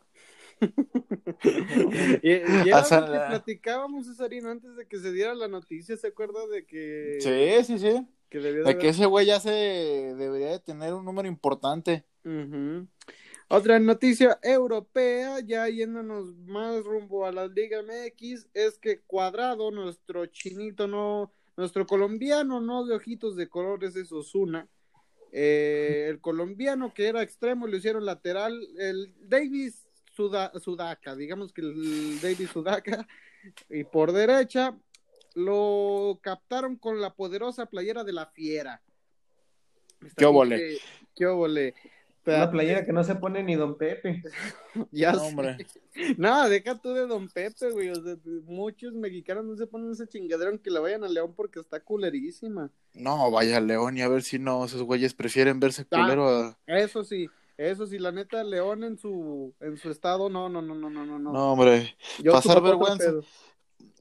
Y, 2.22 2.30
y 2.32 2.70
era 2.70 2.82
O 2.82 2.84
sea, 2.86 3.02
lo 3.02 3.06
que 3.08 3.12
la- 3.14 3.28
platicábamos, 3.30 4.08
Cesarino, 4.08 4.50
antes 4.50 4.76
de 4.76 4.88
que 4.88 4.98
se 5.00 5.12
diera 5.12 5.34
la 5.36 5.48
noticia, 5.48 5.98
¿se 5.98 6.08
acuerda 6.08 6.46
de 6.48 6.66
que, 6.66 7.18
Sí, 7.20 7.64
sí, 7.66 7.80
sí. 7.80 8.08
que 8.30 8.40
De 8.40 8.64
de 8.64 8.78
que 8.78 8.90
ese 8.90 9.06
güey 9.06 9.26
ya 9.26 9.40
se 9.40 9.52
debería 9.52 10.52
de 10.52 10.60
tener 10.60 10.94
un 10.94 11.06
número 11.06 11.28
importante. 11.28 12.06
Otra 13.50 13.80
noticia 13.80 14.40
europea, 14.42 15.40
ya 15.42 15.68
yéndonos 15.68 16.36
más 16.46 16.84
rumbo 16.84 17.26
a 17.26 17.32
la 17.32 17.48
Liga 17.48 17.82
MX, 17.84 18.48
es 18.54 18.78
que 18.80 19.02
Cuadrado, 19.02 19.70
nuestro 19.72 20.26
chinito, 20.28 20.88
no, 20.88 21.32
nuestro 21.58 21.86
colombiano, 21.86 22.62
no 22.62 22.86
de 22.86 22.96
ojitos 22.96 23.36
de 23.36 23.48
colores, 23.50 23.96
es 23.96 24.12
Osuna. 24.12 24.68
Eh, 25.36 26.08
el 26.10 26.20
colombiano 26.22 26.94
que 26.94 27.08
era 27.08 27.22
extremo 27.24 27.68
lo 27.68 27.76
hicieron 27.76 28.06
lateral, 28.06 28.68
el 28.78 29.14
Davis 29.28 29.83
Suda- 30.16 30.52
Sudaka, 30.60 31.16
digamos 31.16 31.52
que 31.54 31.62
el 31.62 32.20
Davis 32.22 32.50
Sudaka, 32.52 33.08
y 33.70 33.84
por 33.84 34.12
derecha 34.12 34.76
lo 35.36 36.20
captaron 36.22 36.76
con 36.78 37.02
la 37.02 37.14
poderosa 37.14 37.66
playera 37.66 38.04
de 38.04 38.14
la 38.14 38.28
fiera. 38.28 38.82
Está 40.06 40.16
¿Qué 40.16 40.26
que- 40.58 40.78
¿Qué 41.16 41.26
óvole? 41.28 41.74
Una 42.26 42.50
playera 42.50 42.86
que 42.86 42.94
no 42.94 43.04
se 43.04 43.16
pone 43.16 43.44
ni 43.44 43.56
Don 43.56 43.78
Pepe. 43.78 44.24
Ya 44.92 45.12
No, 45.12 45.24
hombre. 45.24 45.58
No, 46.18 46.48
deja 46.48 46.76
tú 46.80 46.94
de 46.94 47.06
Don 47.06 47.28
Pepe, 47.28 47.70
güey. 47.72 47.90
O 47.90 47.96
sea, 47.96 48.16
muchos 48.46 48.94
mexicanos 48.94 49.44
no 49.44 49.56
se 49.58 49.68
ponen 49.68 49.92
ese 49.92 50.08
chingadero 50.08 50.50
aunque 50.52 50.70
la 50.72 50.80
vayan 50.80 51.04
a 51.04 51.10
León 51.10 51.34
porque 51.36 51.60
está 51.60 51.82
culerísima. 51.82 52.70
No, 52.94 53.30
vaya 53.30 53.60
León 53.60 53.98
y 53.98 54.02
a 54.04 54.08
ver 54.08 54.24
si 54.24 54.40
no, 54.40 54.64
esos 54.64 54.84
güeyes 54.84 55.14
prefieren 55.14 55.60
verse 55.60 55.86
Ah. 55.92 56.02
culero 56.02 56.30
a... 56.30 56.58
Eso 56.66 57.04
sí, 57.04 57.28
eso 57.58 57.86
sí, 57.86 58.00
la 58.00 58.12
neta, 58.12 58.44
León 58.44 58.84
en 58.84 58.98
su, 58.98 59.54
en 59.60 59.78
su 59.78 59.92
estado, 59.92 60.30
no, 60.30 60.50
no, 60.50 60.62
no, 60.62 60.74
no, 60.76 60.90
no, 60.90 61.06
no. 61.06 61.20
no. 61.20 61.32
Hombre. 61.32 61.96
Yo 62.20 62.32
pasar 62.32 62.62
vergüenza. 62.62 63.12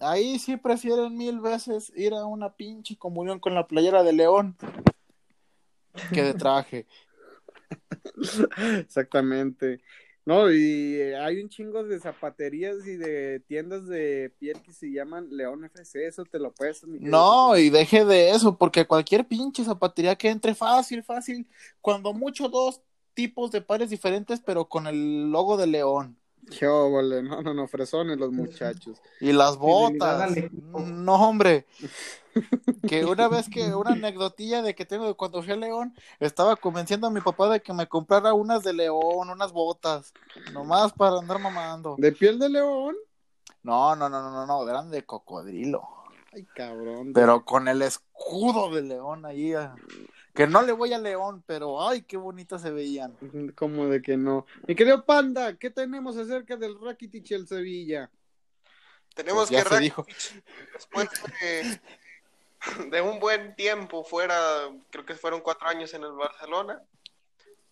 Ahí 0.01 0.39
sí 0.39 0.57
prefieren 0.57 1.17
mil 1.17 1.41
veces 1.41 1.93
ir 1.95 2.15
a 2.15 2.25
una 2.25 2.55
pinche 2.55 2.97
comunión 2.97 3.39
con 3.39 3.55
la 3.55 3.67
playera 3.67 4.03
de 4.03 4.13
León 4.13 4.57
que 6.13 6.23
de 6.23 6.35
traje. 6.35 6.87
Exactamente. 8.81 9.81
No, 10.25 10.53
y 10.53 11.01
hay 11.01 11.43
un 11.43 11.49
chingo 11.49 11.83
de 11.83 11.99
zapaterías 11.99 12.87
y 12.87 12.97
de 12.97 13.41
tiendas 13.41 13.89
de 13.89 14.33
piel 14.39 14.63
que 14.63 14.73
se 14.73 14.93
llaman 14.93 15.27
León 15.31 15.65
FC, 15.65 16.07
eso 16.07 16.25
te 16.25 16.39
lo 16.39 16.53
puedes. 16.53 16.85
No, 16.85 17.57
y 17.57 17.71
deje 17.71 18.05
de 18.05 18.31
eso, 18.31 18.57
porque 18.57 18.87
cualquier 18.87 19.27
pinche 19.27 19.65
zapatería 19.65 20.15
que 20.15 20.29
entre 20.29 20.55
fácil, 20.55 21.03
fácil, 21.03 21.49
cuando 21.81 22.13
mucho 22.13 22.49
dos 22.49 22.81
tipos 23.15 23.51
de 23.51 23.61
pares 23.61 23.91
diferentes, 23.91 24.41
pero 24.41 24.67
con 24.67 24.87
el 24.87 25.31
logo 25.31 25.57
de 25.57 25.67
León. 25.67 26.17
Qué 26.51 26.67
óvole, 26.67 27.23
no, 27.23 27.41
no, 27.41 27.55
no, 27.55 27.69
fresones 27.69 28.19
los 28.19 28.33
muchachos. 28.33 29.01
Y 29.21 29.33
las 29.33 29.57
botas. 29.57 30.33
No, 30.53 31.15
hombre. 31.15 31.67
Que 32.89 33.05
una 33.05 33.29
vez 33.29 33.47
que, 33.51 33.75
una 33.75 33.91
anecdotilla 33.91 34.63
de 34.63 34.75
que 34.75 34.87
tengo 34.87 35.07
de 35.07 35.13
cuando 35.13 35.43
fui 35.43 35.53
a 35.53 35.57
León, 35.57 35.95
estaba 36.19 36.57
convenciendo 36.57 37.07
a 37.07 37.11
mi 37.11 37.21
papá 37.21 37.51
de 37.51 37.61
que 37.61 37.75
me 37.75 37.87
comprara 37.87 38.33
unas 38.33 38.63
de 38.63 38.73
León, 38.73 39.29
unas 39.29 39.53
botas, 39.53 40.15
nomás 40.51 40.95
para 40.95 41.19
andar 41.19 41.39
mamando. 41.39 41.95
¿De 41.99 42.11
piel 42.11 42.39
de 42.39 42.49
león? 42.49 42.97
No, 43.63 43.95
no, 43.95 44.09
no, 44.09 44.23
no, 44.23 44.31
no, 44.31 44.47
no, 44.47 44.67
eran 44.67 44.91
de 44.91 45.05
cocodrilo. 45.05 45.83
Ay, 46.33 46.47
cabrón. 46.55 47.13
Pero 47.13 47.45
con 47.45 47.69
el 47.69 47.83
escudo 47.83 48.75
de 48.75 48.83
León 48.83 49.27
ahí. 49.27 49.53
Que 50.35 50.47
no 50.47 50.63
le 50.63 50.73
voy 50.73 50.93
a 50.95 50.99
León, 50.99 51.43
pero 51.47 51.87
ay, 51.87 52.03
qué 52.03 52.17
bonitas 52.17 52.63
se 52.63 52.71
veían. 52.71 53.15
Como 53.55 53.87
de 53.89 54.01
que 54.01 54.17
no. 54.17 54.47
Mi 54.67 54.75
querido 54.75 55.05
Panda, 55.05 55.57
¿qué 55.59 55.71
tenemos 55.71 56.17
acerca 56.17 56.57
del 56.57 56.81
Rakitic 56.81 57.31
y 57.31 57.35
el 57.35 57.47
Sevilla? 57.47 58.11
Tenemos 59.15 59.49
Pues 59.49 59.51
ya 59.51 59.63
que 59.63 59.69
se 59.69 59.75
Rakitic, 59.75 59.83
dijo. 59.83 60.07
después 60.73 61.09
de, 61.43 61.81
de 62.91 63.01
un 63.03 63.21
buen 63.21 63.55
tiempo 63.57 64.05
fuera, 64.05 64.39
creo 64.91 65.05
que 65.05 65.15
fueron 65.15 65.43
cuatro 65.43 65.69
años 65.69 65.93
en 65.93 66.03
el 66.05 66.13
Barcelona, 66.13 66.83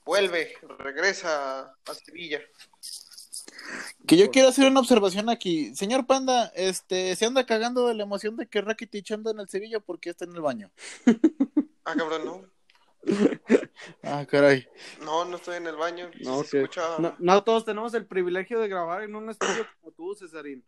vuelve, 0.05 0.53
regresa 0.79 1.61
a 1.61 1.95
Sevilla. 1.95 2.41
Que 4.07 4.19
yo 4.19 4.31
quiero 4.31 4.49
hacer 4.49 4.67
una 4.67 4.81
observación 4.81 5.31
aquí. 5.31 5.75
Señor 5.75 6.07
Panda, 6.07 6.53
este, 6.55 7.17
se 7.17 7.25
anda 7.25 7.47
cagando 7.47 7.87
de 7.87 7.95
la 7.95 8.03
emoción 8.03 8.37
de 8.37 8.47
que 8.47 8.61
Rakitic 8.61 9.11
anda 9.13 9.31
en 9.31 9.41
el 9.41 9.49
Sevilla 9.49 9.81
porque 9.81 10.11
está 10.11 10.27
en 10.27 10.35
el 10.35 10.43
baño. 10.43 10.71
Ah, 11.91 11.95
cabrón, 11.97 12.25
no. 12.25 12.45
Ah, 14.03 14.27
caray. 14.27 14.67
No, 15.03 15.25
no 15.25 15.37
estoy 15.37 15.57
en 15.57 15.67
el 15.67 15.77
baño. 15.77 16.11
No, 16.21 16.43
se 16.45 16.59
escucha. 16.61 16.83
no, 16.99 17.15
no 17.19 17.45
todos 17.45 17.65
tenemos 17.65 17.95
el 17.95 18.07
privilegio 18.07 18.61
de 18.61 18.69
grabar 18.69 19.03
en 19.03 19.15
un 19.15 19.31
estudio 19.31 19.67
como 19.81 19.93
tú, 19.93 20.15
Cesarín. 20.15 20.65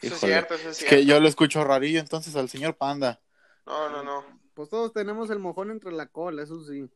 Eso 0.00 0.14
es 0.14 0.20
cierto, 0.20 0.54
eso 0.54 0.70
es 0.70 0.70
Es 0.70 0.76
cierto. 0.78 0.96
que 0.96 1.04
yo 1.06 1.20
lo 1.20 1.28
escucho 1.28 1.64
rarillo 1.64 2.00
entonces 2.00 2.34
al 2.36 2.48
señor 2.48 2.76
Panda. 2.76 3.20
No, 3.66 3.90
no, 3.90 4.02
no. 4.02 4.24
Pues 4.54 4.70
todos 4.70 4.92
tenemos 4.92 5.30
el 5.30 5.38
mojón 5.38 5.70
entre 5.70 5.92
la 5.92 6.06
cola, 6.06 6.42
eso 6.42 6.62
sí. 6.64 6.88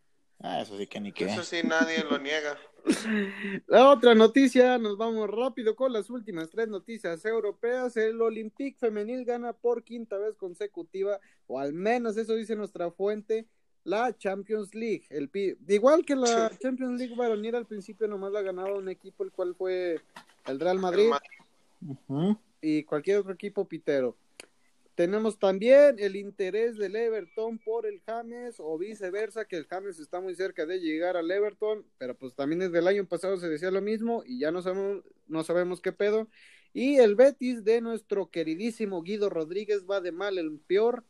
Ah, 0.42 0.60
eso 0.60 0.76
sí 0.76 0.86
que 0.86 1.00
ni 1.00 1.12
qué. 1.12 1.26
Eso 1.26 1.42
sí, 1.44 1.58
nadie 1.64 2.02
lo 2.10 2.18
niega. 2.18 2.58
La 3.68 3.90
otra 3.90 4.14
noticia, 4.14 4.76
nos 4.78 4.96
vamos 4.98 5.30
rápido 5.30 5.76
con 5.76 5.92
las 5.92 6.10
últimas 6.10 6.50
tres 6.50 6.66
noticias 6.68 7.24
europeas. 7.24 7.96
El 7.96 8.20
Olympique 8.20 8.76
femenil 8.78 9.24
gana 9.24 9.52
por 9.52 9.84
quinta 9.84 10.18
vez 10.18 10.34
consecutiva, 10.36 11.20
o 11.46 11.60
al 11.60 11.72
menos 11.72 12.16
eso 12.16 12.34
dice 12.34 12.56
nuestra 12.56 12.90
fuente, 12.90 13.46
la 13.84 14.16
Champions 14.16 14.74
League. 14.74 15.04
El 15.10 15.28
pi- 15.28 15.56
Igual 15.68 16.04
que 16.04 16.16
la 16.16 16.48
Sí. 16.50 16.56
Champions 16.60 16.98
League 16.98 17.14
varonil 17.14 17.54
al 17.54 17.66
principio 17.66 18.08
nomás 18.08 18.32
la 18.32 18.42
ganaba 18.42 18.74
un 18.74 18.88
equipo, 18.88 19.22
el 19.22 19.30
cual 19.30 19.54
fue 19.54 20.00
el 20.46 20.58
Real 20.60 20.78
Madrid 20.78 21.04
El 21.04 21.10
Madrid. 21.10 21.28
Ujú. 22.08 22.36
y 22.60 22.82
cualquier 22.84 23.18
otro 23.18 23.32
equipo 23.32 23.64
pitero. 23.66 24.16
Tenemos 24.94 25.38
también 25.38 25.96
el 25.98 26.16
interés 26.16 26.76
del 26.76 26.96
Everton 26.96 27.58
por 27.58 27.86
el 27.86 28.02
James 28.02 28.56
o 28.58 28.76
viceversa, 28.76 29.46
que 29.46 29.56
el 29.56 29.66
James 29.66 29.98
está 29.98 30.20
muy 30.20 30.34
cerca 30.34 30.66
de 30.66 30.80
llegar 30.80 31.16
al 31.16 31.30
Everton, 31.30 31.86
pero 31.96 32.14
pues 32.14 32.34
también 32.34 32.58
desde 32.58 32.78
el 32.78 32.86
año 32.86 33.06
pasado 33.06 33.38
se 33.38 33.48
decía 33.48 33.70
lo 33.70 33.80
mismo 33.80 34.22
y 34.26 34.40
ya 34.40 34.50
no 34.50 34.60
sabemos, 34.60 35.02
no 35.28 35.44
sabemos 35.44 35.80
qué 35.80 35.92
pedo. 35.92 36.28
Y 36.74 36.96
el 36.96 37.14
Betis 37.14 37.64
de 37.64 37.80
nuestro 37.80 38.30
queridísimo 38.30 39.02
Guido 39.02 39.30
Rodríguez 39.30 39.86
va 39.90 40.02
de 40.02 40.12
mal 40.12 40.36
en 40.36 40.58
peor, 40.58 41.04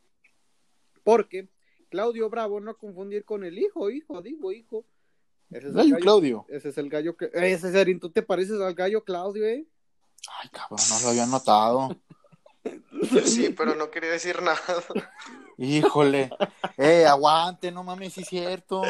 porque 1.03 1.49
Claudio 1.89 2.29
Bravo, 2.29 2.61
no 2.61 2.77
confundir 2.77 3.25
con 3.25 3.43
el 3.43 3.59
hijo, 3.59 3.89
hijo, 3.89 4.21
digo 4.21 4.53
hijo. 4.53 4.85
Ese 5.51 5.67
es 5.67 5.75
el 5.75 5.75
Gallo 5.75 5.97
Claudio. 5.97 6.45
Ese 6.47 6.69
es 6.69 6.77
el 6.77 6.89
gallo 6.89 7.17
que... 7.17 7.29
Eh, 7.33 7.57
Cesarín, 7.57 7.99
tú 7.99 8.09
te 8.09 8.21
pareces 8.21 8.59
al 8.61 8.73
gallo 8.73 9.03
Claudio, 9.03 9.45
¿eh? 9.45 9.67
Ay, 10.41 10.49
cabrón, 10.49 10.79
no 10.89 10.99
lo 11.01 11.09
había 11.09 11.25
notado. 11.25 11.89
Yo 12.63 13.21
sí, 13.25 13.53
pero 13.55 13.75
no 13.75 13.91
quería 13.91 14.11
decir 14.11 14.41
nada. 14.41 14.59
Híjole. 15.57 16.29
Eh, 16.77 17.05
aguante, 17.05 17.71
no 17.71 17.83
mames, 17.83 18.13
sí 18.13 18.21
es 18.21 18.27
cierto. 18.27 18.81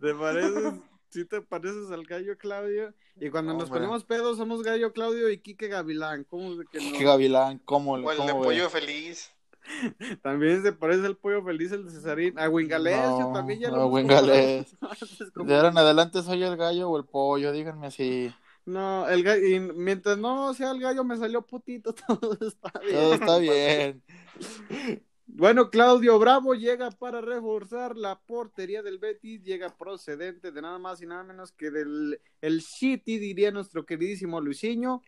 ¿Te 0.00 0.14
pareces? 0.14 0.74
Sí 1.10 1.24
te 1.24 1.40
pareces 1.42 1.90
al 1.90 2.04
gallo 2.04 2.38
Claudio. 2.38 2.94
Y 3.20 3.30
cuando 3.30 3.52
nos 3.52 3.64
Hombre. 3.64 3.80
ponemos 3.80 4.04
pedos 4.04 4.38
somos 4.38 4.62
gallo 4.62 4.92
Claudio 4.92 5.28
y 5.28 5.38
Quique 5.38 5.68
Gavilán. 5.68 6.24
¿Cómo 6.24 6.56
de 6.56 6.66
que 6.66 6.78
no? 6.80 6.96
Qué 6.96 7.04
gavilán, 7.04 7.58
¿cómo, 7.64 7.92
O 7.92 8.12
el 8.12 8.18
de 8.18 8.32
ve? 8.32 8.32
pollo 8.32 8.70
feliz. 8.70 9.30
También 10.22 10.62
se 10.62 10.72
parece 10.72 11.06
al 11.06 11.16
pollo 11.16 11.42
feliz 11.44 11.72
el 11.72 11.84
de 11.84 11.90
Cesarín. 11.90 12.38
A 12.38 12.48
Wingalesio 12.48 13.20
No, 13.20 13.32
también 13.32 13.60
ya 13.60 13.68
no, 13.68 13.76
lo 13.76 13.82
hemos 13.82 13.94
Wingalés. 13.94 14.76
De 15.44 15.54
ahora 15.54 15.68
en 15.68 15.78
adelante 15.78 16.22
soy 16.22 16.42
el 16.42 16.56
gallo 16.56 16.88
o 16.88 16.96
el 16.96 17.04
pollo, 17.04 17.52
díganme 17.52 17.88
así. 17.88 18.32
No, 18.66 19.08
el 19.08 19.22
gallo, 19.22 19.46
y 19.46 19.60
mientras 19.60 20.18
no 20.18 20.52
sea 20.54 20.70
el 20.70 20.80
gallo 20.80 21.02
me 21.04 21.16
salió 21.16 21.42
putito, 21.42 21.94
todo 22.06 22.36
está 22.40 22.72
bien. 22.80 22.94
Todo 22.94 23.14
está 23.14 23.38
bien. 23.38 24.02
Bueno, 25.32 25.70
Claudio 25.70 26.18
Bravo 26.18 26.54
llega 26.54 26.90
para 26.90 27.20
reforzar 27.20 27.96
la 27.96 28.18
portería 28.18 28.82
del 28.82 28.98
Betis, 28.98 29.42
llega 29.42 29.68
procedente 29.68 30.50
de 30.50 30.60
nada 30.60 30.78
más 30.78 31.00
y 31.02 31.06
nada 31.06 31.22
menos 31.22 31.52
que 31.52 31.70
del 31.70 32.20
el 32.40 32.62
City, 32.62 33.18
diría 33.18 33.52
nuestro 33.52 33.86
queridísimo 33.86 34.40
Luisinho. 34.40 35.02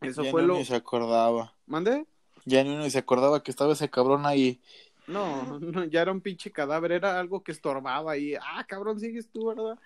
Eso 0.00 0.22
ya 0.22 0.30
fue 0.30 0.42
ni 0.42 0.48
lo... 0.48 0.54
uno 0.56 0.64
se 0.64 0.76
acordaba. 0.76 1.54
¿Mandé? 1.66 2.06
Ya 2.44 2.62
ni 2.62 2.70
uno 2.70 2.88
se 2.88 2.98
acordaba 2.98 3.42
que 3.42 3.50
estaba 3.50 3.72
ese 3.72 3.90
cabrón 3.90 4.26
ahí. 4.26 4.60
No, 5.06 5.58
no, 5.58 5.84
ya 5.84 6.02
era 6.02 6.12
un 6.12 6.20
pinche 6.20 6.52
cadáver, 6.52 6.92
era 6.92 7.18
algo 7.18 7.42
que 7.42 7.52
estorbaba 7.52 8.12
ahí. 8.12 8.34
Ah, 8.40 8.64
cabrón, 8.66 9.00
sigues 9.00 9.28
tú, 9.28 9.46
¿verdad? 9.46 9.78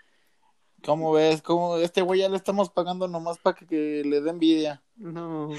¿Cómo 0.84 1.12
ves? 1.12 1.42
¿Cómo? 1.42 1.78
Este 1.78 2.02
güey 2.02 2.20
ya 2.20 2.28
le 2.28 2.36
estamos 2.36 2.70
pagando 2.70 3.08
nomás 3.08 3.38
para 3.38 3.56
que, 3.56 3.66
que 3.66 4.02
le 4.04 4.20
dé 4.20 4.30
envidia. 4.30 4.82
No. 4.96 5.50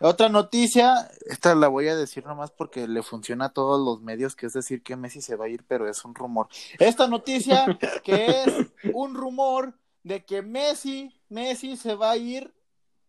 Otra 0.00 0.28
noticia, 0.28 1.10
esta 1.26 1.54
la 1.54 1.68
voy 1.68 1.88
a 1.88 1.96
decir 1.96 2.26
nomás 2.26 2.50
porque 2.50 2.86
le 2.88 3.02
funciona 3.02 3.46
a 3.46 3.52
todos 3.52 3.84
los 3.84 4.02
medios, 4.02 4.36
que 4.36 4.46
es 4.46 4.52
decir 4.52 4.82
que 4.82 4.96
Messi 4.96 5.22
se 5.22 5.36
va 5.36 5.46
a 5.46 5.48
ir, 5.48 5.64
pero 5.66 5.88
es 5.88 6.04
un 6.04 6.14
rumor. 6.14 6.48
Esta 6.78 7.06
noticia, 7.06 7.78
que 8.04 8.26
es 8.26 8.66
un 8.92 9.14
rumor 9.14 9.74
de 10.02 10.24
que 10.24 10.42
Messi, 10.42 11.14
Messi 11.28 11.76
se 11.76 11.94
va 11.94 12.12
a 12.12 12.16
ir, 12.16 12.52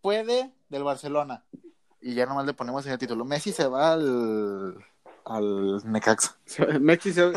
puede, 0.01 0.53
del 0.69 0.83
Barcelona. 0.83 1.43
Y 2.01 2.13
ya 2.13 2.25
nomás 2.25 2.45
le 2.45 2.53
ponemos 2.53 2.85
en 2.85 2.93
el 2.93 2.97
título. 2.99 3.25
Messi 3.25 3.51
se 3.51 3.67
va 3.67 3.93
al, 3.93 4.77
al 5.25 5.91
Necaxa. 5.91 6.37
Messi 6.79 7.11
se, 7.11 7.33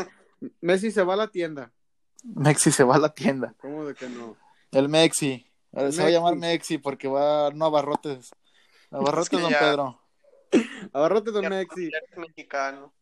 Messi 0.61 0.91
se 0.91 1.03
va 1.03 1.13
a 1.13 1.17
la 1.17 1.27
tienda. 1.27 1.71
Messi 2.23 2.71
se 2.71 2.83
va 2.83 2.95
a 2.95 2.99
la 2.99 3.13
tienda. 3.13 3.53
¿Cómo 3.61 3.85
de 3.85 3.93
que 3.95 4.07
no? 4.09 4.35
El 4.71 4.89
Mexi. 4.89 5.45
Se 5.71 5.77
va 5.77 5.81
a 5.83 5.85
Mexi. 5.85 6.11
llamar 6.11 6.35
Mexi 6.35 6.77
porque 6.77 7.07
va 7.07 7.49
no 7.51 7.65
a 7.65 7.69
Barrotes. 7.69 8.31
A 8.91 8.99
Barrotes, 8.99 9.29
que 9.29 9.37
don 9.39 9.51
ya- 9.51 9.59
Pedro. 9.59 9.99
Abarrote, 10.93 11.31
don 11.31 11.43
Ya- 11.43 11.49
Mexi. 11.49 11.87
es 11.87 12.17
mexicano. 12.17 12.93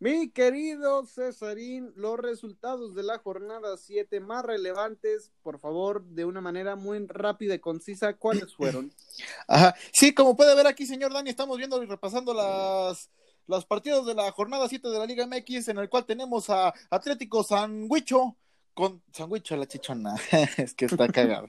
Mi 0.00 0.30
querido 0.30 1.06
Cesarín, 1.06 1.92
los 1.96 2.18
resultados 2.18 2.94
de 2.94 3.02
la 3.04 3.18
jornada 3.18 3.76
7 3.76 4.20
más 4.20 4.44
relevantes, 4.44 5.30
por 5.42 5.58
favor, 5.58 6.04
de 6.04 6.24
una 6.24 6.40
manera 6.40 6.76
muy 6.76 7.06
rápida 7.06 7.54
y 7.54 7.58
concisa, 7.60 8.14
¿cuáles 8.14 8.54
fueron? 8.54 8.92
Ajá. 9.48 9.74
Sí, 9.92 10.12
como 10.14 10.36
puede 10.36 10.54
ver 10.54 10.66
aquí, 10.66 10.84
señor 10.86 11.12
Dani, 11.12 11.30
estamos 11.30 11.56
viendo 11.58 11.82
y 11.82 11.86
repasando 11.86 12.34
las 12.34 13.10
los 13.46 13.66
partidos 13.66 14.06
de 14.06 14.14
la 14.14 14.30
jornada 14.32 14.66
7 14.68 14.88
de 14.88 14.98
la 14.98 15.04
Liga 15.06 15.26
MX, 15.26 15.68
en 15.68 15.76
el 15.78 15.90
cual 15.90 16.06
tenemos 16.06 16.48
a 16.48 16.72
Atlético 16.90 17.42
Sanguicho 17.44 18.36
con 18.74 19.02
Sanguicho 19.12 19.56
la 19.56 19.66
chichona, 19.66 20.14
es 20.58 20.74
que 20.74 20.84
está 20.86 21.08
cagado. 21.08 21.48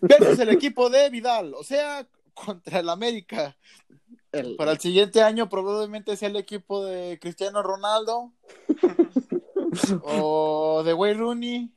Versus 0.00 0.38
el 0.38 0.48
equipo 0.50 0.88
de 0.90 1.10
Vidal, 1.10 1.54
o 1.54 1.62
sea, 1.64 2.06
contra 2.34 2.78
el 2.80 2.88
América. 2.88 3.56
El- 4.30 4.56
Para 4.56 4.72
el 4.72 4.78
siguiente 4.80 5.20
año 5.22 5.48
probablemente 5.48 6.16
sea 6.16 6.28
el 6.28 6.36
equipo 6.36 6.84
de 6.84 7.18
Cristiano 7.20 7.62
Ronaldo 7.62 8.32
o 10.04 10.82
de 10.84 10.94
Wayne 10.94 11.18
Rooney. 11.18 11.70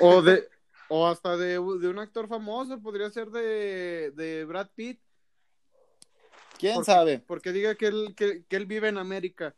o 0.00 0.22
de 0.22 0.48
O 0.88 1.06
hasta 1.06 1.36
de, 1.36 1.54
de 1.54 1.58
un 1.88 1.98
actor 1.98 2.28
famoso, 2.28 2.80
podría 2.80 3.10
ser 3.10 3.30
de, 3.30 4.12
de 4.12 4.44
Brad 4.44 4.68
Pitt, 4.74 5.00
¿Quién 6.58 6.74
Porque- 6.76 6.86
sabe? 6.92 7.18
porque 7.26 7.52
diga 7.52 7.74
que 7.76 7.86
él, 7.86 8.14
que, 8.16 8.44
que 8.48 8.56
él 8.56 8.66
vive 8.66 8.88
en 8.88 8.98
América. 8.98 9.54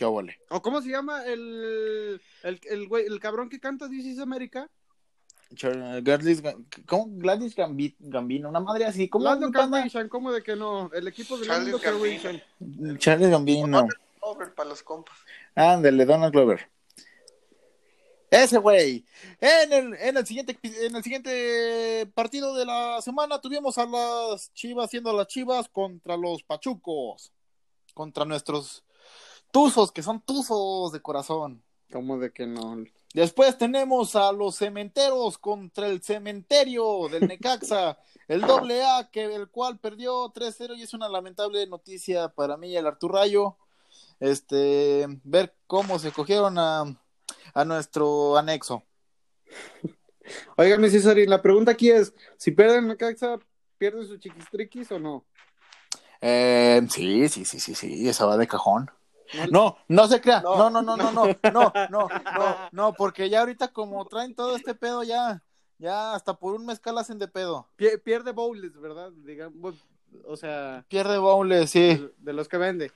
¿Qué 0.00 0.06
óvole? 0.06 0.40
¿O 0.48 0.62
cómo 0.62 0.80
se 0.80 0.88
llama 0.88 1.26
el, 1.26 2.18
el, 2.42 2.58
el, 2.70 2.88
güey, 2.88 3.04
el 3.04 3.20
cabrón 3.20 3.50
que 3.50 3.60
canta 3.60 3.86
This 3.86 4.06
is 4.06 4.18
America? 4.18 4.66
Gladys, 5.50 6.42
Ga- 6.42 6.56
¿Cómo? 6.86 7.04
Gladys 7.18 7.54
Gambi- 7.54 7.96
Gambino, 7.98 8.48
una 8.48 8.60
madre 8.60 8.86
así. 8.86 9.10
¿Cómo? 9.10 9.26
Lando 9.26 9.52
¿cómo 10.08 10.32
de 10.32 10.42
que 10.42 10.56
no? 10.56 10.90
El 10.94 11.06
equipo 11.06 11.36
de 11.36 11.46
Charles 11.46 11.74
Lando 11.74 11.78
Gambino. 11.84 12.22
Calrissian. 12.22 12.98
Charles 12.98 13.28
Gambino. 13.28 13.88
Over 14.20 14.54
para 14.54 14.70
los 14.70 14.82
compas. 14.82 15.18
Ándale, 15.54 16.06
Donald 16.06 16.32
Glover. 16.32 16.66
Ese 18.30 18.56
güey. 18.56 19.04
En 19.38 19.70
el, 19.70 19.94
en 20.00 20.16
el 20.16 20.26
siguiente 20.26 20.58
en 20.62 20.96
el 20.96 21.02
siguiente 21.02 22.10
partido 22.14 22.54
de 22.54 22.64
la 22.64 23.02
semana 23.02 23.38
tuvimos 23.38 23.76
a 23.76 23.84
las 23.84 24.50
Chivas 24.54 24.88
siendo 24.88 25.12
las 25.14 25.26
Chivas 25.26 25.68
contra 25.68 26.16
los 26.16 26.42
Pachucos. 26.42 27.34
Contra 27.92 28.24
nuestros 28.24 28.82
Tuzos, 29.50 29.92
que 29.92 30.02
son 30.02 30.20
Tuzos 30.20 30.92
de 30.92 31.00
corazón. 31.00 31.62
¿Cómo 31.92 32.18
de 32.18 32.32
que 32.32 32.46
no? 32.46 32.84
Después 33.12 33.58
tenemos 33.58 34.14
a 34.14 34.30
los 34.30 34.56
Cementeros 34.56 35.38
contra 35.38 35.88
el 35.88 36.02
Cementerio 36.02 37.08
del 37.08 37.26
Necaxa, 37.26 37.98
el 38.28 38.42
doble 38.42 38.84
A, 38.84 39.10
que 39.10 39.24
el 39.24 39.48
cual 39.48 39.78
perdió 39.78 40.32
3-0 40.32 40.76
y 40.76 40.82
es 40.82 40.94
una 40.94 41.08
lamentable 41.08 41.66
noticia 41.66 42.28
para 42.28 42.56
mí 42.56 42.70
y 42.70 42.76
el 42.76 42.86
Arturrayo. 42.86 43.56
Este, 44.20 45.06
ver 45.24 45.56
cómo 45.66 45.98
se 45.98 46.12
cogieron 46.12 46.58
a, 46.58 46.84
a 47.54 47.64
nuestro 47.64 48.36
anexo. 48.36 48.84
Oigan, 50.56 50.88
César, 50.88 51.18
y 51.18 51.26
la 51.26 51.42
pregunta 51.42 51.72
aquí 51.72 51.90
es, 51.90 52.14
si 52.36 52.52
pierden 52.52 52.86
la 52.86 52.96
Caxa, 52.96 53.38
¿pierden 53.78 54.06
sus 54.06 54.20
chiquistriquis 54.20 54.92
o 54.92 55.00
no? 55.00 55.24
Eh, 56.20 56.86
sí, 56.90 57.28
sí, 57.28 57.44
sí, 57.44 57.58
sí, 57.58 57.74
sí, 57.74 58.08
esa 58.08 58.26
va 58.26 58.36
de 58.36 58.46
cajón. 58.46 58.90
No. 59.50 59.76
No, 59.88 60.06
se 60.08 60.20
crea. 60.20 60.40
No. 60.42 60.56
No, 60.56 60.70
no, 60.70 60.82
no, 60.82 60.96
no, 60.96 61.12
no, 61.12 61.26
no, 61.52 61.72
no, 61.90 62.08
no, 62.72 62.92
porque 62.94 63.28
ya 63.30 63.40
ahorita 63.40 63.68
como 63.72 64.04
traen 64.06 64.34
todo 64.34 64.56
este 64.56 64.74
pedo 64.74 65.02
ya, 65.02 65.42
ya 65.78 66.14
hasta 66.14 66.34
por 66.34 66.54
un 66.54 66.66
mezcal 66.66 66.98
hacen 66.98 67.18
de 67.18 67.28
pedo. 67.28 67.68
Pie- 67.76 67.98
pierde 68.02 68.32
bowls, 68.32 68.78
¿verdad? 68.80 69.10
Digamos, 69.12 69.86
o 70.24 70.36
sea, 70.36 70.84
Pierde 70.88 71.18
bowls, 71.18 71.70
sí. 71.70 71.80
de, 71.96 72.12
de 72.18 72.32
los 72.32 72.48
que 72.48 72.56
vende. 72.56 72.92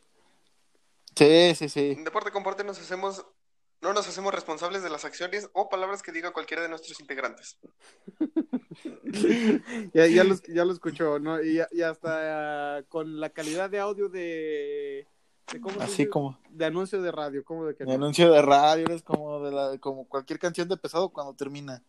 Sí, 1.17 1.55
sí, 1.55 1.69
sí. 1.69 1.93
En 1.97 2.03
Deporte 2.05 2.33
Comparte 2.33 2.65
nos 2.65 2.81
hacemos, 2.81 3.25
no 3.81 3.93
nos 3.93 4.09
hacemos 4.09 4.35
responsables 4.35 4.83
de 4.83 4.91
las 4.91 5.05
acciones 5.05 5.49
o 5.53 5.69
palabras 5.69 6.03
que 6.03 6.11
diga 6.11 6.33
cualquiera 6.33 6.63
de 6.65 6.69
nuestros 6.69 6.99
integrantes. 7.01 7.57
Ya, 9.93 10.07
ya, 10.07 10.25
lo, 10.25 10.35
ya 10.49 10.65
lo 10.65 10.73
escuchó, 10.73 11.19
¿no? 11.19 11.41
Y, 11.41 11.55
ya- 11.55 11.69
y 11.71 11.83
hasta 11.83 12.83
con 12.89 13.21
la 13.21 13.31
calidad 13.31 13.71
de 13.71 13.79
audio 13.79 14.09
de... 14.09 15.07
de 15.53 15.61
¿cómo 15.61 15.77
se 15.77 15.85
Así 15.85 16.07
como 16.09 16.39
De 16.49 16.65
anuncio 16.65 17.01
de 17.01 17.13
radio, 17.13 17.45
¿cómo 17.45 17.67
de 17.67 17.75
que 17.75 17.85
no? 17.85 17.93
anuncio 17.93 18.33
de 18.33 18.43
radio, 18.43 18.87
es 18.91 19.03
como 19.03 19.41
de 19.45 19.53
la, 19.53 19.79
como 19.79 20.07
cualquier 20.09 20.39
canción 20.39 20.69
de 20.69 20.77
pesado 20.77 21.09
cuando 21.11 21.35
termina. 21.35 21.83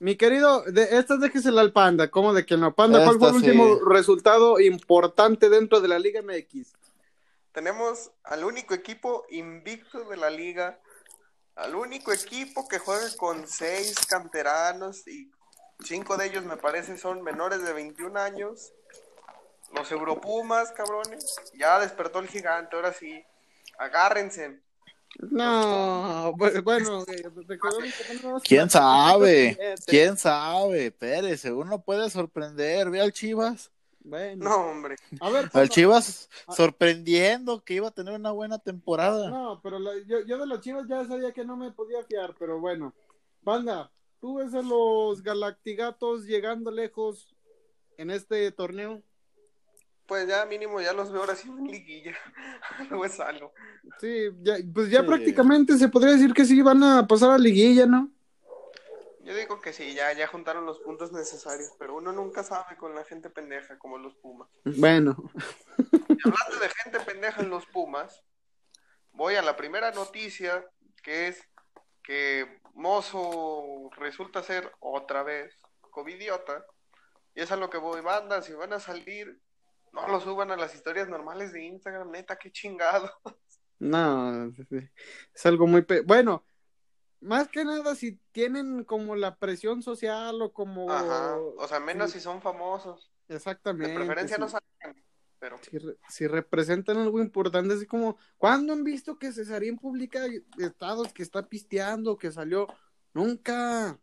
Mi 0.00 0.16
querido, 0.16 0.62
de, 0.62 0.98
esta 0.98 1.16
déjesela 1.16 1.60
al 1.60 1.72
Panda, 1.72 2.08
¿cómo 2.08 2.32
de 2.32 2.46
que 2.46 2.56
no? 2.56 2.74
Panda, 2.74 3.04
¿cuál 3.04 3.18
fue 3.18 3.28
el 3.30 3.34
sí. 3.34 3.46
último 3.46 3.80
resultado 3.88 4.60
importante 4.60 5.48
dentro 5.48 5.80
de 5.80 5.88
la 5.88 5.98
Liga 5.98 6.22
MX? 6.22 6.72
Tenemos 7.52 8.12
al 8.22 8.44
único 8.44 8.74
equipo 8.74 9.24
invicto 9.30 10.04
de 10.04 10.16
la 10.16 10.30
liga, 10.30 10.78
al 11.56 11.74
único 11.74 12.12
equipo 12.12 12.68
que 12.68 12.78
juega 12.78 13.06
con 13.16 13.48
seis 13.48 13.96
canteranos 14.08 15.08
y 15.08 15.32
cinco 15.84 16.16
de 16.16 16.26
ellos 16.26 16.44
me 16.44 16.56
parece 16.56 16.96
son 16.98 17.22
menores 17.22 17.64
de 17.64 17.72
21 17.72 18.16
años. 18.20 18.72
Los 19.74 19.90
Europumas, 19.92 20.72
cabrones. 20.72 21.36
Ya 21.54 21.78
despertó 21.78 22.18
el 22.20 22.28
gigante, 22.28 22.74
ahora 22.76 22.92
sí. 22.92 23.22
Agárrense. 23.78 24.60
No, 25.30 26.32
bu- 26.36 26.62
bueno, 26.62 27.04
que 27.04 27.14
tenemos- 28.06 28.42
¿Quién 28.42 28.68
sabe? 28.70 29.58
¿Quién 29.86 30.16
sabe? 30.16 30.90
Pérez, 30.92 31.44
uno 31.46 31.80
puede 31.80 32.08
sorprender. 32.10 32.90
Ve 32.90 33.00
al 33.00 33.12
Chivas. 33.12 33.70
Bueno, 34.00 34.44
No, 34.48 34.56
hombre. 34.70 34.96
a 35.20 35.28
ver, 35.30 35.50
Al 35.52 35.68
Chivas 35.68 36.28
sorprendiendo 36.54 37.62
que 37.62 37.74
iba 37.74 37.88
a 37.88 37.92
tener 37.92 38.14
una 38.14 38.30
buena 38.30 38.58
temporada. 38.58 39.28
No, 39.28 39.60
pero 39.62 39.78
la- 39.78 39.98
yo, 40.06 40.20
yo 40.26 40.38
de 40.38 40.46
los 40.46 40.60
chivas 40.60 40.86
ya 40.88 41.04
sabía 41.06 41.32
que 41.32 41.44
no 41.44 41.56
me 41.56 41.72
podía 41.72 42.02
fiar, 42.04 42.34
pero 42.38 42.58
bueno. 42.60 42.94
Banda, 43.42 43.90
¿tú 44.20 44.36
ves 44.36 44.54
a 44.54 44.62
los 44.62 45.22
Galactigatos 45.22 46.24
llegando 46.24 46.70
lejos 46.70 47.34
en 47.96 48.10
este 48.10 48.50
torneo? 48.52 49.02
Pues 50.08 50.26
ya 50.26 50.44
mínimo 50.46 50.80
ya 50.80 50.92
los 50.94 51.12
veo 51.12 51.20
ahora 51.20 51.36
sí 51.36 51.48
en 51.48 51.66
liguilla. 51.66 52.16
Luego 52.90 53.04
es 53.04 53.20
algo. 53.20 53.52
Sí, 54.00 54.30
ya, 54.40 54.56
pues 54.74 54.88
ya 54.90 55.02
Sí. 55.02 55.06
prácticamente 55.06 55.76
se 55.76 55.88
podría 55.88 56.12
decir 56.14 56.32
que 56.32 56.44
sí 56.46 56.60
van 56.62 56.82
a 56.82 57.06
pasar 57.06 57.30
a 57.30 57.38
liguilla, 57.38 57.84
¿no? 57.86 58.10
Yo 59.20 59.34
digo 59.36 59.60
que 59.60 59.74
sí, 59.74 59.92
ya, 59.92 60.10
ya 60.14 60.26
juntaron 60.26 60.64
los 60.64 60.78
puntos 60.80 61.12
necesarios, 61.12 61.70
pero 61.78 61.94
uno 61.96 62.10
nunca 62.12 62.42
sabe 62.42 62.78
con 62.78 62.94
la 62.94 63.04
gente 63.04 63.28
pendeja 63.28 63.78
como 63.78 63.98
los 63.98 64.14
Pumas. 64.16 64.48
Bueno, 64.64 65.14
Y 65.76 66.16
hablando 66.24 66.58
de 66.62 66.68
gente 66.82 67.00
pendeja 67.00 67.42
en 67.42 67.50
los 67.50 67.66
Pumas, 67.66 68.24
voy 69.12 69.34
a 69.34 69.42
la 69.42 69.56
primera 69.56 69.90
noticia, 69.92 70.64
que 71.02 71.28
es 71.28 71.42
que 72.02 72.60
Mozo 72.72 73.90
resulta 73.98 74.42
ser 74.42 74.72
otra 74.80 75.22
vez 75.22 75.54
covidiota. 75.90 76.64
Y 77.34 77.42
es 77.42 77.52
a 77.52 77.56
lo 77.56 77.68
que 77.68 77.76
voy, 77.76 78.00
banda, 78.00 78.40
si 78.40 78.54
van 78.54 78.72
a 78.72 78.80
salir, 78.80 79.38
no 79.92 80.08
lo 80.08 80.20
suban 80.20 80.50
a 80.50 80.56
las 80.56 80.74
historias 80.74 81.08
normales 81.08 81.52
de 81.52 81.64
Instagram, 81.64 82.10
neta, 82.10 82.36
qué 82.36 82.50
chingado. 82.50 83.10
no, 83.78 84.46
es 85.34 85.46
algo 85.46 85.66
muy... 85.66 85.82
pe- 85.82 86.02
Bueno, 86.02 86.44
más 87.20 87.48
que 87.48 87.64
nada 87.64 87.94
si 87.94 88.20
tienen 88.32 88.84
como 88.84 89.16
la 89.16 89.36
presión 89.36 89.82
social 89.82 90.40
o 90.42 90.52
como... 90.52 90.90
Ajá, 90.90 91.36
o 91.36 91.66
sea, 91.68 91.80
menos 91.80 92.10
sí. 92.12 92.18
si 92.18 92.24
son 92.24 92.40
famosos. 92.40 93.10
Exactamente. 93.28 93.90
De 93.90 93.94
preferencia 93.96 94.36
sí. 94.36 94.40
no 94.40 94.48
salgan, 94.48 95.04
pero 95.38 95.58
si, 95.58 95.78
re- 95.78 95.96
si 96.08 96.26
representan 96.26 96.96
algo 96.98 97.20
importante, 97.20 97.74
así 97.74 97.86
como, 97.86 98.16
¿cuándo 98.36 98.72
han 98.72 98.84
visto 98.84 99.18
que 99.18 99.32
Cesarín 99.32 99.76
publica 99.78 100.20
estados 100.58 101.12
que 101.12 101.22
está 101.22 101.48
pisteando, 101.48 102.16
que 102.16 102.32
salió? 102.32 102.66
Nunca. 103.12 103.98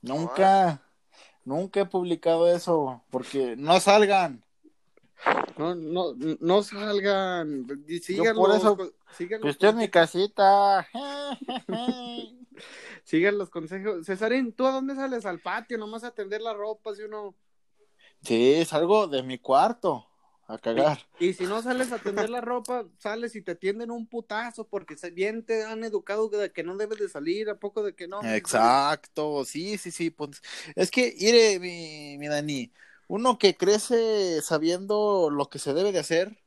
Nunca, 0.00 0.82
nunca 1.44 1.80
he 1.80 1.86
publicado 1.86 2.46
eso. 2.54 3.04
Porque 3.10 3.56
no 3.56 3.80
salgan. 3.80 4.44
No, 5.56 5.74
no, 5.74 6.14
no 6.40 6.62
salgan. 6.62 7.66
Sigan 8.02 8.36
por 8.36 8.54
eso- 8.54 8.76
Que 9.16 9.38
los, 9.38 9.50
esté 9.50 9.68
en 9.68 9.76
mi 9.78 9.88
casita. 9.88 10.86
sigan 13.04 13.38
los 13.38 13.50
consejos. 13.50 14.06
Cesarín, 14.06 14.52
¿tú 14.52 14.66
a 14.66 14.72
dónde 14.72 14.94
sales? 14.94 15.26
Al 15.26 15.40
patio, 15.40 15.78
nomás 15.78 16.04
a 16.04 16.12
tender 16.12 16.40
la 16.40 16.54
ropa, 16.54 16.94
si 16.94 17.02
uno. 17.02 17.34
Sí, 18.22 18.64
salgo 18.64 19.06
de 19.06 19.22
mi 19.22 19.38
cuarto 19.38 20.06
a 20.46 20.58
cagar. 20.58 20.98
Y 21.18 21.34
si 21.34 21.44
no 21.44 21.60
sales 21.62 21.92
a 21.92 21.98
tender 21.98 22.30
la 22.30 22.40
ropa, 22.40 22.86
sales 22.98 23.36
y 23.36 23.42
te 23.42 23.54
tienden 23.54 23.90
un 23.90 24.06
putazo 24.06 24.66
porque 24.66 24.96
bien 25.12 25.44
te 25.44 25.64
han 25.64 25.84
educado 25.84 26.28
de 26.28 26.50
que 26.52 26.62
no 26.62 26.76
debes 26.76 26.98
de 26.98 27.08
salir, 27.08 27.50
¿a 27.50 27.58
poco 27.58 27.82
de 27.82 27.94
que 27.94 28.08
no? 28.08 28.22
Exacto, 28.24 29.44
sí, 29.44 29.76
sí, 29.76 29.90
sí. 29.90 30.10
Pues, 30.10 30.42
es 30.74 30.90
que, 30.90 31.14
mire, 31.20 31.58
mi, 31.60 32.16
mi 32.18 32.28
Dani, 32.28 32.72
uno 33.08 33.38
que 33.38 33.56
crece 33.56 34.40
sabiendo 34.42 35.28
lo 35.30 35.46
que 35.50 35.58
se 35.58 35.74
debe 35.74 35.92
de 35.92 35.98
hacer, 35.98 36.38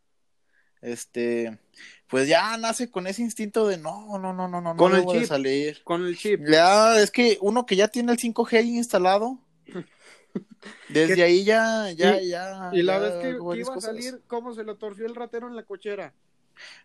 este, 0.81 1.59
pues 2.07 2.27
ya 2.27 2.55
nace 2.57 2.89
con 2.89 3.05
ese 3.07 3.21
instinto 3.21 3.67
de 3.67 3.77
no, 3.77 4.17
no, 4.17 4.33
no, 4.33 4.47
no, 4.47 4.61
no, 4.61 4.75
Con 4.77 4.91
no 4.93 4.97
el 4.97 5.05
chip. 5.05 5.27
salir. 5.27 5.83
Con 5.83 6.05
el 6.05 6.17
chip. 6.17 6.41
Ya, 6.47 6.99
es 6.99 7.11
que 7.11 7.37
uno 7.41 7.65
que 7.65 7.75
ya 7.75 7.87
tiene 7.87 8.11
el 8.13 8.17
5G 8.17 8.63
instalado, 8.65 9.39
desde 10.89 11.15
¿Qué? 11.15 11.23
ahí 11.23 11.43
ya, 11.43 11.91
ya, 11.91 12.21
Y- 12.21 12.29
ya. 12.29 12.69
Y 12.73 12.81
la 12.83 12.93
ya 12.93 12.99
vez 12.99 13.13
que, 13.21 13.59
iba 13.59 13.75
a 13.75 13.81
salir, 13.81 14.21
¿cómo 14.27 14.53
se 14.53 14.63
lo 14.63 14.77
torció 14.77 15.05
el 15.05 15.15
ratero 15.15 15.47
en 15.47 15.55
la 15.55 15.63
cochera? 15.63 16.13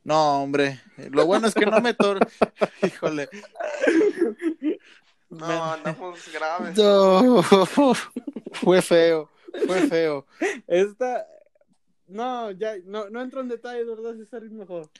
No, 0.04 0.42
hombre, 0.42 0.80
lo 1.10 1.26
bueno 1.26 1.48
es 1.48 1.54
que 1.54 1.66
no 1.66 1.80
me 1.80 1.92
tor... 1.92 2.18
Híjole. 2.82 3.28
no, 5.28 5.72
andamos 5.72 6.20
graves. 6.32 6.76
No, 6.78 7.42
fue 8.52 8.80
feo, 8.80 9.28
fue 9.66 9.86
feo. 9.88 10.26
Esta, 10.66 11.26
no, 12.06 12.50
ya, 12.52 12.76
no, 12.84 13.08
no 13.10 13.20
entro 13.22 13.40
en 13.40 13.48
detalles, 13.48 13.86
¿verdad? 13.86 14.14
César? 14.16 14.44
Es 14.44 14.52
mejor. 14.52 14.90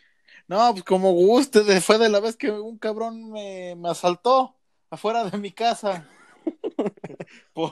No, 0.48 0.72
pues 0.72 0.84
como 0.84 1.12
guste, 1.12 1.62
fue 1.80 1.98
de 1.98 2.08
la 2.08 2.20
vez 2.20 2.36
que 2.36 2.50
un 2.50 2.78
cabrón 2.78 3.30
me, 3.30 3.74
me 3.76 3.88
asaltó 3.90 4.56
afuera 4.90 5.24
de 5.28 5.38
mi 5.38 5.52
casa. 5.52 6.08
Por, 7.52 7.70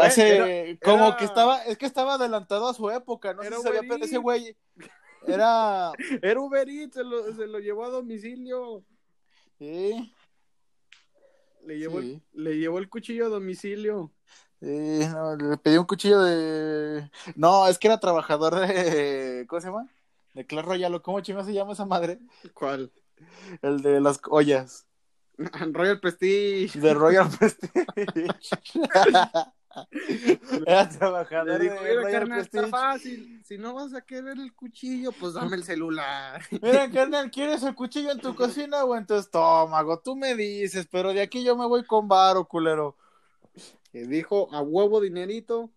hace, 0.00 0.36
era- 0.36 0.78
como 0.82 1.08
era- 1.08 1.16
que 1.16 1.24
estaba, 1.24 1.62
es 1.64 1.78
que 1.78 1.86
estaba 1.86 2.14
adelantado 2.14 2.68
a 2.68 2.74
su 2.74 2.90
época, 2.90 3.34
no 3.34 3.42
sé 3.42 3.54
si 3.54 3.62
sabía, 3.62 3.80
pero 3.88 4.04
ese 4.04 4.18
güey 4.18 4.56
era, 5.26 5.92
Era 6.22 6.40
Uber 6.40 6.68
Eats, 6.68 6.94
se 6.94 7.04
lo, 7.04 7.32
se 7.34 7.46
lo 7.46 7.58
llevó 7.60 7.84
a 7.84 7.90
domicilio. 7.90 8.82
sí, 9.58 10.12
Le 11.64 11.78
llevó, 11.78 12.00
Sí. 12.00 12.20
le 12.32 12.58
llevó 12.58 12.78
el 12.78 12.88
cuchillo 12.88 13.26
a 13.26 13.28
domicilio. 13.28 14.10
Eh, 14.64 15.08
no, 15.12 15.34
le 15.34 15.56
pedí 15.56 15.76
un 15.76 15.86
cuchillo 15.86 16.22
de. 16.22 17.10
No, 17.34 17.66
es 17.66 17.78
que 17.78 17.88
era 17.88 17.98
trabajador 17.98 18.60
de. 18.60 19.44
¿Cómo 19.48 19.60
se 19.60 19.66
llama? 19.66 19.88
De 20.34 20.46
Clash 20.46 20.64
Royale. 20.64 20.96
¿o 20.96 21.02
¿Cómo 21.02 21.20
chingo 21.20 21.42
se 21.42 21.52
llama 21.52 21.72
esa 21.72 21.84
madre? 21.84 22.20
¿Cuál? 22.54 22.92
El 23.60 23.82
de 23.82 24.00
las 24.00 24.20
ollas. 24.30 24.86
Royal 25.72 25.98
Prestige. 25.98 26.78
De 26.78 26.94
Royal 26.94 27.28
Prestige. 27.38 27.84
era 30.66 30.88
trabajador 30.88 31.48
Le 31.48 31.58
dijo, 31.58 31.74
de 31.74 31.80
mira, 31.80 32.02
Royal 32.02 32.20
carnal, 32.20 32.40
está 32.40 32.68
fácil. 32.68 33.42
Si 33.44 33.58
no 33.58 33.74
vas 33.74 33.94
a 33.94 34.02
querer 34.02 34.38
el 34.38 34.54
cuchillo, 34.54 35.10
pues 35.10 35.34
dame 35.34 35.56
el 35.56 35.64
celular. 35.64 36.40
Mira, 36.50 36.88
carnal, 36.88 37.32
¿quieres 37.32 37.64
el 37.64 37.74
cuchillo 37.74 38.12
en 38.12 38.20
tu 38.20 38.36
cocina 38.36 38.84
o 38.84 38.94
en 38.94 39.06
tu 39.06 39.14
estómago? 39.14 39.98
Tú 39.98 40.14
me 40.14 40.36
dices, 40.36 40.86
pero 40.88 41.12
de 41.12 41.22
aquí 41.22 41.42
yo 41.42 41.56
me 41.56 41.66
voy 41.66 41.84
con 41.84 42.06
varo, 42.06 42.46
culero. 42.46 42.96
Que 43.92 44.06
dijo 44.06 44.48
a 44.52 44.62
huevo 44.62 45.00
dinerito. 45.00 45.70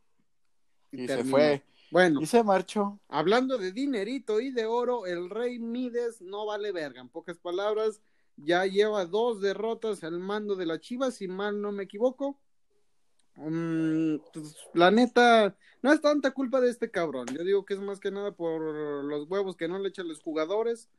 Y 0.91 1.08
se 1.08 1.23
fue. 1.23 1.63
Bueno, 1.91 2.21
Y 2.21 2.25
se 2.25 2.43
marchó. 2.43 2.99
hablando 3.08 3.58
de 3.58 3.71
dinerito 3.71 4.41
y 4.41 4.51
de 4.51 4.65
oro, 4.65 5.06
el 5.06 5.30
rey 5.30 5.60
Mides 5.60 6.21
no 6.21 6.45
vale 6.45 6.71
verga. 6.71 7.01
En 7.01 7.10
pocas 7.10 7.38
palabras, 7.38 8.01
ya 8.38 8.65
lleva 8.65 9.06
dos 9.06 9.39
derrotas 9.39 10.04
al 10.04 10.19
mando 10.19 10.56
de 10.56 10.65
la 10.65 10.80
Chivas, 10.80 11.15
si 11.15 11.28
mal 11.28 11.62
no 11.62 11.71
me 11.71 11.84
equivoco. 11.84 12.39
Pues, 13.36 14.56
la 14.73 14.91
neta, 14.91 15.56
no 15.82 15.91
es 15.91 16.01
tanta 16.01 16.32
culpa 16.32 16.62
de 16.62 16.69
este 16.69 16.89
cabrón. 16.89 17.28
Yo 17.28 17.43
digo 17.43 17.65
que 17.65 17.73
es 17.75 17.80
más 17.82 17.99
que 17.99 18.12
nada 18.12 18.32
por 18.32 18.62
los 19.04 19.30
huevos 19.30 19.56
que 19.56 19.67
no 19.67 19.78
le 19.78 19.89
echan 19.89 20.08
los 20.08 20.21
jugadores. 20.21 20.89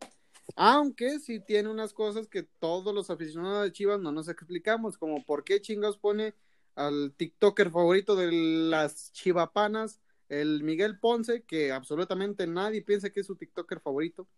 Aunque 0.55 1.19
sí 1.19 1.41
tiene 1.41 1.69
unas 1.69 1.93
cosas 1.93 2.29
que 2.29 2.45
todos 2.45 2.95
los 2.95 3.11
aficionados 3.11 3.65
de 3.65 3.73
Chivas 3.73 4.01
no 4.01 4.13
nos 4.13 4.29
explicamos, 4.29 4.97
como 4.97 5.25
por 5.25 5.43
qué 5.45 5.61
chingados 5.61 5.99
pone 5.99 6.35
al 6.77 7.15
TikToker 7.17 7.71
favorito 7.71 8.15
de 8.15 8.31
las 8.31 9.13
chivapanas, 9.13 10.01
el 10.29 10.63
Miguel 10.63 10.99
Ponce, 10.99 11.43
que 11.43 11.73
absolutamente 11.73 12.47
nadie 12.47 12.83
piensa 12.83 13.11
que 13.11 13.21
es 13.21 13.27
su 13.27 13.37
TikToker 13.37 13.81
favorito, 13.81 14.29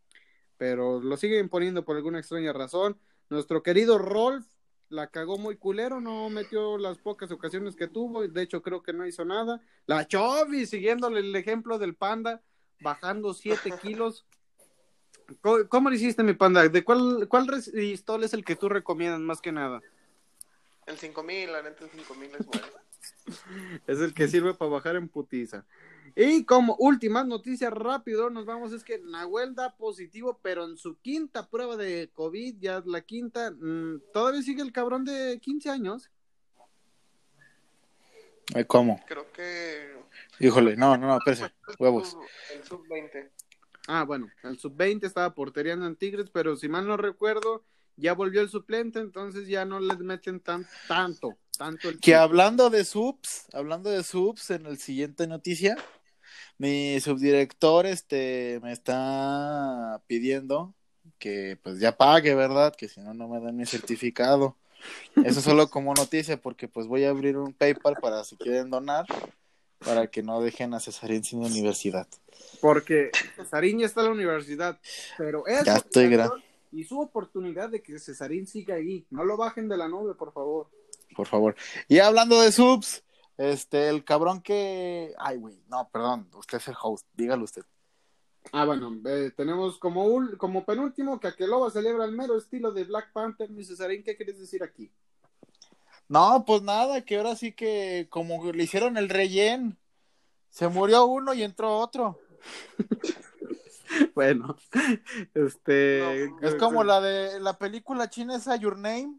pero 0.57 1.01
lo 1.01 1.17
siguen 1.17 1.49
poniendo 1.49 1.85
por 1.85 1.97
alguna 1.97 2.21
extraña 2.21 2.53
razón. 2.53 2.99
Nuestro 3.29 3.63
querido 3.63 3.99
Rolf 3.99 4.47
la 4.89 5.09
cagó 5.09 5.37
muy 5.37 5.57
culero, 5.57 6.01
no 6.01 6.31
metió 6.31 6.79
las 6.79 6.99
pocas 6.99 7.31
ocasiones 7.31 7.77
que 7.77 7.89
tuvo, 7.89 8.27
de 8.27 8.43
hecho 8.43 8.63
creo 8.63 8.83
que 8.83 8.93
no 8.93 9.07
hizo 9.07 9.25
nada. 9.25 9.61
La 9.87 10.07
Chovi, 10.07 10.65
siguiéndole 10.67 11.21
el 11.21 11.35
ejemplo 11.35 11.79
del 11.79 11.95
panda, 11.95 12.41
bajando 12.81 13.35
7 13.35 13.75
kilos. 13.83 14.27
¿Cómo, 15.41 15.69
cómo 15.69 15.91
lo 15.91 15.97
hiciste, 15.97 16.23
mi 16.23 16.33
panda? 16.35 16.67
¿De 16.69 16.85
cuál, 16.85 17.27
cuál 17.29 17.49
resistol 17.49 18.25
es 18.25 18.33
el 18.33 18.45
que 18.45 18.57
tú 18.57 18.69
recomiendas 18.69 19.21
más 19.21 19.41
que 19.41 19.53
nada? 19.53 19.83
El 20.89 20.97
5000, 20.97 21.53
la 21.53 21.63
neta, 21.63 21.85
el 21.85 21.91
5000 21.91 22.31
es 22.35 22.47
bueno. 22.47 22.67
Es 23.87 24.01
el 24.01 24.15
que 24.15 24.27
sirve 24.27 24.55
para 24.55 24.71
bajar 24.71 24.97
en 24.97 25.09
putiza. 25.09 25.67
Y 26.17 26.45
como 26.45 26.77
última 26.79 27.23
noticia 27.25 27.69
rápido, 27.69 28.31
nos 28.31 28.47
vamos, 28.47 28.73
es 28.73 28.83
que 28.83 28.99
Nahuel 28.99 29.55
da 29.55 29.77
positivo, 29.77 30.41
pero 30.43 30.65
en 30.65 30.79
su 30.79 30.99
quinta 30.99 31.47
prueba 31.49 31.77
de 31.77 32.11
COVID, 32.15 32.57
ya 32.59 32.83
la 32.87 33.03
quinta, 33.03 33.51
mm, 33.51 34.01
todavía 34.15 34.43
sigue 34.43 34.63
el 34.63 34.73
cabrón 34.73 35.05
de 35.05 35.39
15 35.41 35.69
años. 35.69 36.11
Ay, 38.55 38.65
¿Cómo? 38.65 38.99
Creo 39.07 39.31
que. 39.31 39.95
Híjole, 40.41 40.75
no, 40.75 40.97
no, 40.97 41.07
no, 41.07 41.19
espérese. 41.19 41.53
Huevos. 41.79 42.17
El 42.55 42.65
sub-20. 42.65 43.31
Ah, 43.89 44.05
bueno, 44.05 44.31
el 44.43 44.59
sub-20 44.59 45.05
estaba 45.05 45.35
porteriando 45.35 45.87
en 45.87 45.97
Tigres, 45.97 46.31
pero 46.31 46.57
si 46.57 46.69
mal 46.69 46.87
no 46.87 46.97
recuerdo, 46.97 47.63
ya 47.99 48.15
volvió 48.15 48.41
el 48.41 48.49
suplente, 48.49 49.01
entonces 49.01 49.49
ya 49.49 49.65
no 49.65 49.81
les 49.81 49.99
meten 49.99 50.41
tan, 50.41 50.67
tanto, 50.87 51.37
tanto 51.57 51.89
el 51.89 51.99
Que 52.01 52.15
hablando 52.15 52.71
de 52.71 52.85
subs, 52.85 53.47
hablando 53.53 53.91
de 53.91 54.03
subs, 54.05 54.51
en 54.51 54.67
el 54.67 54.79
siguiente 54.79 55.27
noticia, 55.27 55.77
mi 56.57 56.99
subdirector 57.01 57.87
este 57.87 58.61
me 58.63 58.73
está 58.73 60.01
pidiendo 60.07 60.75
que 61.19 61.59
pues 61.63 61.81
ya 61.81 61.97
pague, 61.97 62.35
¿verdad? 62.35 62.75
Que 62.77 62.89
si 62.89 63.01
no, 63.01 63.15
no 63.15 63.29
me 63.29 63.41
dan 63.41 63.57
mi 63.57 63.67
certificado. 63.67 64.57
Eso 65.25 65.41
solo 65.41 65.69
como 65.69 65.93
noticia, 65.95 66.41
porque 66.41 66.69
pues 66.69 66.87
voy 66.87 67.05
a 67.05 67.11
abrir 67.11 67.37
un 67.37 67.53
PayPal 67.53 67.97
para 68.01 68.23
si 68.23 68.37
quieren 68.37 68.71
donar, 68.71 69.07
para 69.81 70.07
que 70.07 70.23
no 70.23 70.41
dejen 70.41 70.75
a 70.75 70.81
Cesarín 70.81 71.25
sin 71.25 71.41
universidad. 71.41 72.07
Porque 72.61 73.11
Cesarín 73.35 73.81
ya 73.81 73.87
está 73.87 74.03
en 74.03 74.07
la 74.07 74.13
universidad, 74.13 74.79
pero 75.17 75.47
eso 75.49 75.65
Ya 75.65 75.77
estoy 75.77 76.09
gran- 76.11 76.31
y 76.73 76.85
su 76.85 77.01
oportunidad 77.01 77.71
de 77.71 77.83
que 77.83 77.99
Cesarín 77.99 78.47
siga 78.47 78.77
ahí. 78.77 79.07
No 79.11 79.25
lo 79.25 79.37
bajen 79.37 79.69
de 79.69 79.77
la 79.77 79.89
nube, 79.89 80.15
por 80.15 80.33
favor. 80.33 80.69
Por 81.17 81.27
favor. 81.27 81.55
Y 81.89 81.99
hablando 81.99 82.41
de 82.41 82.53
subs, 82.53 83.03
este, 83.37 83.89
el 83.89 84.05
cabrón 84.05 84.41
que... 84.43 85.15
Ay, 85.19 85.39
güey, 85.39 85.63
no, 85.69 85.89
perdón, 85.91 86.29
usted 86.37 86.59
es 86.59 86.69
el 86.69 86.77
host, 86.81 87.07
dígalo 87.15 87.45
usted. 87.45 87.63
Ah, 88.53 88.65
bueno, 88.65 88.99
eh, 89.07 89.31
tenemos 89.37 89.79
como, 89.79 90.07
ul- 90.07 90.37
como 90.39 90.65
penúltimo 90.65 91.21
que 91.21 91.29
Aqueloba 91.29 91.71
celebra 91.71 92.05
el 92.05 92.13
mero 92.13 92.39
estilo 92.39 92.73
de 92.73 92.85
Black 92.85 93.13
Panther. 93.13 93.51
Mi 93.51 93.65
Cesarín, 93.65 94.03
¿qué 94.03 94.17
quieres 94.17 94.39
decir 94.39 94.63
aquí? 94.63 94.91
No, 96.09 96.45
pues 96.47 96.63
nada, 96.63 97.03
que 97.05 97.17
ahora 97.19 97.37
sí 97.37 97.53
que 97.53 98.07
como 98.09 98.51
le 98.53 98.65
hicieron 98.65 98.97
el 98.97 99.11
rellén, 99.11 99.77
se 100.49 100.67
murió 100.69 101.05
uno 101.05 101.35
y 101.35 101.43
entró 101.43 101.77
otro. 101.77 102.19
Bueno, 104.15 104.57
este... 105.35 106.25
Es 106.43 106.55
como 106.59 106.85
la 106.85 107.01
de 107.01 107.41
la 107.41 107.59
película 107.59 108.11
china 108.11 108.37
esa 108.37 108.57
Your 108.57 108.79
Name. 108.79 109.15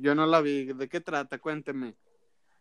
Yo 0.00 0.14
no 0.14 0.26
la 0.26 0.40
vi. 0.40 0.72
¿De 0.72 0.88
qué 0.88 1.00
trata? 1.00 1.38
Cuénteme. 1.38 1.94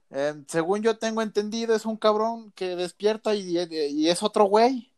Eh, 0.10 0.34
según 0.48 0.82
yo 0.82 0.98
tengo 0.98 1.22
entendido, 1.22 1.76
es 1.76 1.86
un 1.86 1.98
cabrón 1.98 2.52
que 2.56 2.76
despierta 2.76 3.36
y, 3.36 3.58
y 3.58 4.10
es 4.10 4.24
otro 4.24 4.46
güey, 4.46 4.92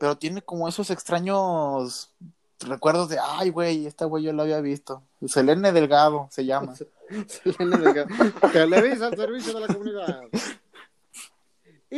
pero 0.00 0.18
tiene 0.18 0.42
como 0.42 0.68
esos 0.68 0.90
extraños 0.90 2.12
recuerdos 2.60 3.08
de, 3.08 3.18
ay, 3.22 3.50
güey, 3.50 3.86
esta 3.86 4.06
güey 4.06 4.24
yo 4.24 4.32
la 4.32 4.42
había 4.42 4.60
visto. 4.60 5.02
Selene 5.26 5.72
Delgado 5.72 6.28
se 6.30 6.44
llama. 6.44 6.74
Selena 7.28 7.76
Delgado. 7.76 8.08
Televisa 8.52 9.06
al 9.06 9.16
servicio 9.16 9.54
de 9.54 9.60
la 9.60 9.66
comunidad. 9.68 10.22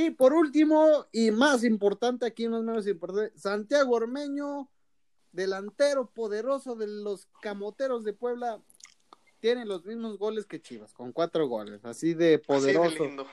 Y 0.01 0.11
por 0.11 0.33
último, 0.33 1.07
y 1.11 1.33
más 1.33 1.65
importante, 1.65 2.25
aquí 2.25 2.47
no 2.47 2.59
es 2.59 2.63
menos 2.63 2.87
importante, 2.87 3.37
Santiago 3.37 3.97
Ormeño, 3.97 4.71
delantero 5.33 6.09
poderoso 6.09 6.77
de 6.77 6.87
los 6.87 7.27
camoteros 7.43 8.05
de 8.05 8.13
Puebla, 8.13 8.63
tiene 9.41 9.65
los 9.65 9.85
mismos 9.85 10.17
goles 10.17 10.47
que 10.47 10.63
Chivas, 10.63 10.95
con 10.95 11.11
cuatro 11.11 11.49
goles, 11.49 11.85
así 11.85 12.15
de 12.15 12.35
Así 12.35 12.45
poderoso. 12.47 13.03
de. 13.03 13.27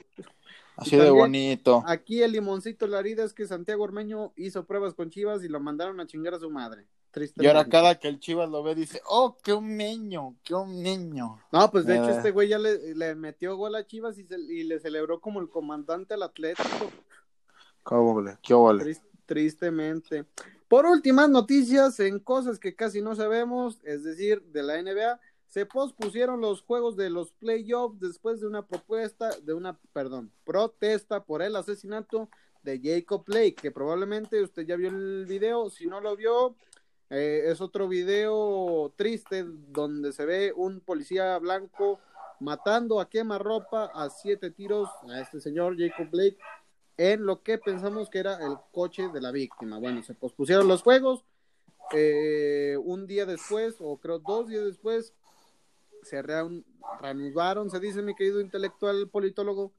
Así 0.77 0.95
de 0.97 1.09
bonito. 1.09 1.83
Aquí 1.87 2.21
el 2.21 2.31
limoncito 2.33 2.87
la 2.87 2.99
herida 2.99 3.23
es 3.23 3.33
que 3.33 3.47
Santiago 3.47 3.83
Ormeño 3.83 4.33
hizo 4.35 4.65
pruebas 4.65 4.93
con 4.93 5.09
Chivas 5.09 5.43
y 5.43 5.47
lo 5.47 5.59
mandaron 5.59 5.99
a 5.99 6.07
chingar 6.07 6.33
a 6.33 6.39
su 6.39 6.49
madre. 6.49 6.87
Y 7.37 7.47
ahora 7.47 7.63
cada 7.69 7.95
que 7.97 8.09
el 8.09 8.19
Chivas 8.19 8.49
lo 8.49 8.61
ve 8.61 8.75
dice, 8.75 9.01
oh, 9.07 9.37
qué 9.41 9.53
un 9.53 9.77
niño, 9.77 10.35
qué 10.43 10.53
un 10.53 10.83
niño. 10.83 11.39
No, 11.51 11.71
pues 11.71 11.85
de 11.85 11.95
hecho 11.95 12.09
Eh. 12.09 12.17
este 12.17 12.31
güey 12.31 12.49
ya 12.49 12.59
le, 12.59 12.93
le 12.93 13.15
metió 13.15 13.55
gol 13.55 13.75
a 13.75 13.87
Chivas 13.87 14.17
y, 14.17 14.25
se- 14.25 14.37
y 14.37 14.63
le 14.65 14.79
celebró 14.81 15.21
como 15.21 15.39
el 15.39 15.47
comandante 15.49 16.13
al 16.15 16.23
Atlético. 16.23 16.91
¿Qué? 18.41 18.53
Tris- 18.83 19.01
tristemente. 19.25 20.25
Por 20.67 20.85
últimas 20.87 21.29
noticias 21.29 21.99
en 21.99 22.19
cosas 22.19 22.59
que 22.59 22.75
casi 22.75 23.01
no 23.01 23.15
sabemos, 23.15 23.79
es 23.83 24.03
decir, 24.03 24.41
de 24.51 24.63
la 24.63 24.77
NBA, 24.81 25.19
se 25.55 25.65
pospusieron 25.65 26.41
los 26.41 26.63
juegos 26.63 26.97
de 26.97 27.09
los 27.09 27.31
playoffs 27.31 28.01
después 28.01 28.41
de 28.41 28.47
una 28.47 28.67
propuesta, 28.67 29.29
de 29.41 29.53
una, 29.53 29.79
perdón, 29.93 30.29
protesta 30.43 31.23
por 31.23 31.41
el 31.41 31.55
asesinato 31.55 32.27
de 32.61 32.81
Jacob 32.83 33.23
Blake, 33.25 33.55
que 33.55 33.71
probablemente 33.71 34.43
usted 34.43 34.65
ya 34.65 34.75
vio 34.75 34.89
el 34.89 35.25
video, 35.25 35.69
si 35.69 35.85
no 35.85 36.01
lo 36.01 36.17
vio, 36.17 36.57
eh, 37.09 37.43
es 37.45 37.61
otro 37.61 37.87
video 37.87 38.91
triste 38.97 39.45
donde 39.47 40.11
se 40.11 40.25
ve 40.25 40.51
un 40.53 40.81
policía 40.81 41.39
blanco 41.39 42.01
matando 42.41 42.99
a 42.99 43.09
quemarropa 43.09 43.85
a 43.93 44.09
siete 44.09 44.51
tiros 44.51 44.89
a 45.07 45.21
este 45.21 45.39
señor 45.39 45.77
Jacob 45.79 46.09
Blake 46.11 46.37
en 46.97 47.25
lo 47.25 47.43
que 47.43 47.59
pensamos 47.59 48.09
que 48.09 48.19
era 48.19 48.45
el 48.45 48.57
coche 48.73 49.07
de 49.07 49.21
la 49.21 49.31
víctima. 49.31 49.79
Bueno, 49.79 50.03
se 50.03 50.15
pospusieron 50.15 50.67
los 50.67 50.81
juegos. 50.81 51.23
eh, 51.93 52.77
un 52.83 53.07
día 53.07 53.25
después, 53.25 53.75
o 53.79 53.97
creo 53.97 54.19
dos 54.19 54.47
días 54.47 54.65
después, 54.65 55.13
se 56.05 56.21
rean- 56.21 56.63
reanudaron, 57.01 57.69
se 57.69 57.79
dice 57.79 58.01
mi 58.01 58.15
querido 58.15 58.39
intelectual 58.39 59.09
politólogo, 59.09 59.71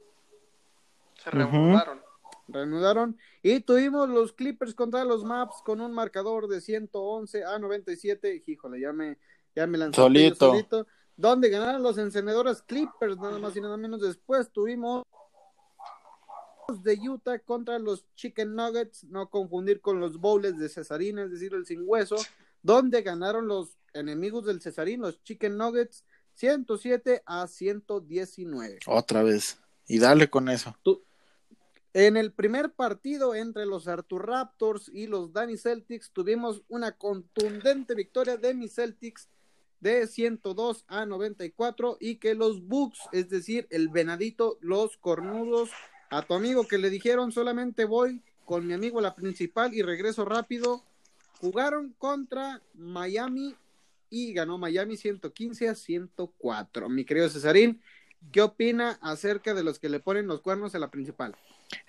Se 1.22 1.30
reanudaron. 1.30 2.00
reanudaron 2.48 3.18
y 3.42 3.60
tuvimos 3.60 4.08
los 4.08 4.32
Clippers 4.32 4.74
contra 4.74 5.04
los 5.04 5.24
Maps 5.24 5.62
con 5.64 5.80
un 5.80 5.92
marcador 5.92 6.48
de 6.48 6.60
111 6.60 7.44
a 7.44 7.58
97. 7.58 8.42
Híjole, 8.46 8.80
ya 8.80 8.92
me, 8.92 9.18
ya 9.54 9.66
me 9.66 9.78
Solito. 9.92 10.50
solito. 10.50 10.86
Donde 11.16 11.48
ganaron 11.48 11.82
los 11.82 11.96
encendedores 11.96 12.60
Clippers, 12.62 13.16
nada 13.16 13.38
más 13.38 13.56
y 13.56 13.60
nada 13.62 13.76
menos. 13.78 14.02
Después 14.02 14.50
tuvimos 14.50 15.02
de 16.82 16.98
Utah 17.08 17.38
contra 17.38 17.78
los 17.78 18.04
Chicken 18.16 18.54
Nuggets, 18.54 19.04
no 19.04 19.30
confundir 19.30 19.80
con 19.80 20.00
los 20.00 20.18
bowls 20.20 20.58
de 20.58 20.68
Cesarín, 20.68 21.18
es 21.18 21.30
decir, 21.30 21.54
el 21.54 21.64
sin 21.64 21.84
hueso, 21.86 22.16
donde 22.62 23.02
ganaron 23.02 23.46
los 23.46 23.78
enemigos 23.94 24.44
del 24.44 24.60
Cesarín, 24.60 25.00
los 25.00 25.22
Chicken 25.22 25.56
Nuggets, 25.56 26.04
107 26.36 27.22
a 27.26 27.46
119. 27.46 28.78
Otra 28.86 29.22
vez. 29.22 29.58
Y 29.88 29.98
dale 29.98 30.28
con 30.28 30.48
eso. 30.48 30.76
En 31.92 32.16
el 32.16 32.32
primer 32.32 32.72
partido 32.72 33.34
entre 33.34 33.64
los 33.64 33.88
Arthur 33.88 34.26
Raptors 34.26 34.90
y 34.92 35.06
los 35.06 35.32
Danny 35.32 35.56
Celtics 35.56 36.10
tuvimos 36.12 36.62
una 36.68 36.92
contundente 36.92 37.94
victoria 37.94 38.36
de 38.36 38.52
mis 38.52 38.74
Celtics 38.74 39.28
de 39.80 40.06
102 40.06 40.84
a 40.88 41.06
94 41.06 41.96
y 42.00 42.16
que 42.16 42.34
los 42.34 42.66
Bucks, 42.66 42.98
es 43.12 43.30
decir, 43.30 43.66
el 43.70 43.88
venadito, 43.88 44.58
los 44.60 44.98
cornudos, 44.98 45.70
a 46.10 46.22
tu 46.22 46.34
amigo 46.34 46.66
que 46.66 46.78
le 46.78 46.90
dijeron 46.90 47.32
solamente 47.32 47.84
voy 47.84 48.22
con 48.44 48.66
mi 48.66 48.74
amigo 48.74 49.00
la 49.00 49.14
principal 49.14 49.74
y 49.74 49.82
regreso 49.82 50.24
rápido, 50.24 50.84
jugaron 51.40 51.94
contra 51.98 52.62
Miami 52.74 53.56
y 54.16 54.32
ganó 54.32 54.56
Miami 54.58 54.96
115 54.96 55.68
a 55.68 55.74
104. 55.74 56.88
Mi 56.88 57.04
querido 57.04 57.28
Cesarín, 57.28 57.82
¿qué 58.32 58.40
opina 58.42 58.98
acerca 59.02 59.52
de 59.52 59.62
los 59.62 59.78
que 59.78 59.88
le 59.90 60.00
ponen 60.00 60.26
los 60.26 60.40
cuernos 60.40 60.74
a 60.74 60.78
la 60.78 60.90
principal? 60.90 61.34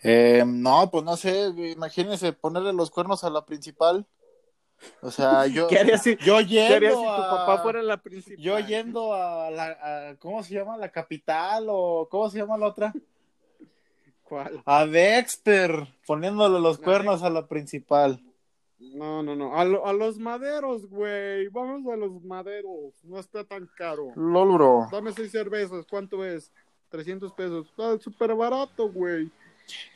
Eh, 0.04 0.44
no, 0.46 0.90
pues 0.92 1.04
no 1.06 1.16
sé, 1.16 1.48
imagínense 1.76 2.34
ponerle 2.34 2.74
los 2.74 2.90
cuernos 2.92 3.24
a 3.24 3.30
la 3.30 3.46
principal. 3.46 4.06
O 5.02 5.10
sea, 5.10 5.48
yo, 5.48 5.68
¿Qué 5.68 5.80
harías 5.80 6.04
si, 6.04 6.18
yo 6.18 6.42
yendo 6.42 6.68
¿qué 6.68 6.74
harías 6.76 6.96
si 6.96 7.02
tu 7.06 7.10
a- 7.10 7.30
papá 7.30 7.60
fuera 7.60 7.82
la 7.82 7.98
principal? 8.02 8.44
Yo 8.44 8.60
yendo 8.60 9.13
a 9.13 9.50
la, 9.50 10.10
a- 10.10 10.16
¿cómo 10.18 10.44
se 10.44 10.54
llama? 10.54 10.76
La 10.78 10.92
capital 10.92 11.68
o 11.70 12.08
¿cómo 12.12 12.30
se 12.30 12.40
llama 12.40 12.58
la 12.58 12.68
otra? 12.68 12.94
¿Cuál? 14.24 14.62
A 14.66 14.86
Dexter, 14.86 15.88
poniéndole 16.06 16.60
los 16.60 16.78
cuernos 16.78 17.24
a 17.24 17.30
la 17.30 17.48
principal. 17.48 18.22
No, 18.80 19.24
no, 19.24 19.36
no. 19.36 19.58
A, 19.58 19.66
lo- 19.66 19.86
a 19.88 19.94
los 19.94 20.20
maderos, 20.20 20.86
güey. 20.88 21.48
Vamos 21.50 21.92
a 21.92 21.96
los 21.98 22.24
maderos. 22.24 22.94
No 23.04 23.20
está 23.20 23.44
tan 23.44 23.68
caro. 23.78 24.12
LOL, 24.16 24.54
bro. 24.54 24.88
Dame 24.92 25.12
seis 25.13 25.32
cervezas. 25.32 25.86
¿Cuánto 25.90 26.24
es? 26.24 26.52
300 26.90 27.34
pesos. 27.34 27.68
Está 27.68 27.98
súper 28.00 28.34
barato, 28.36 28.90
güey. 28.92 29.30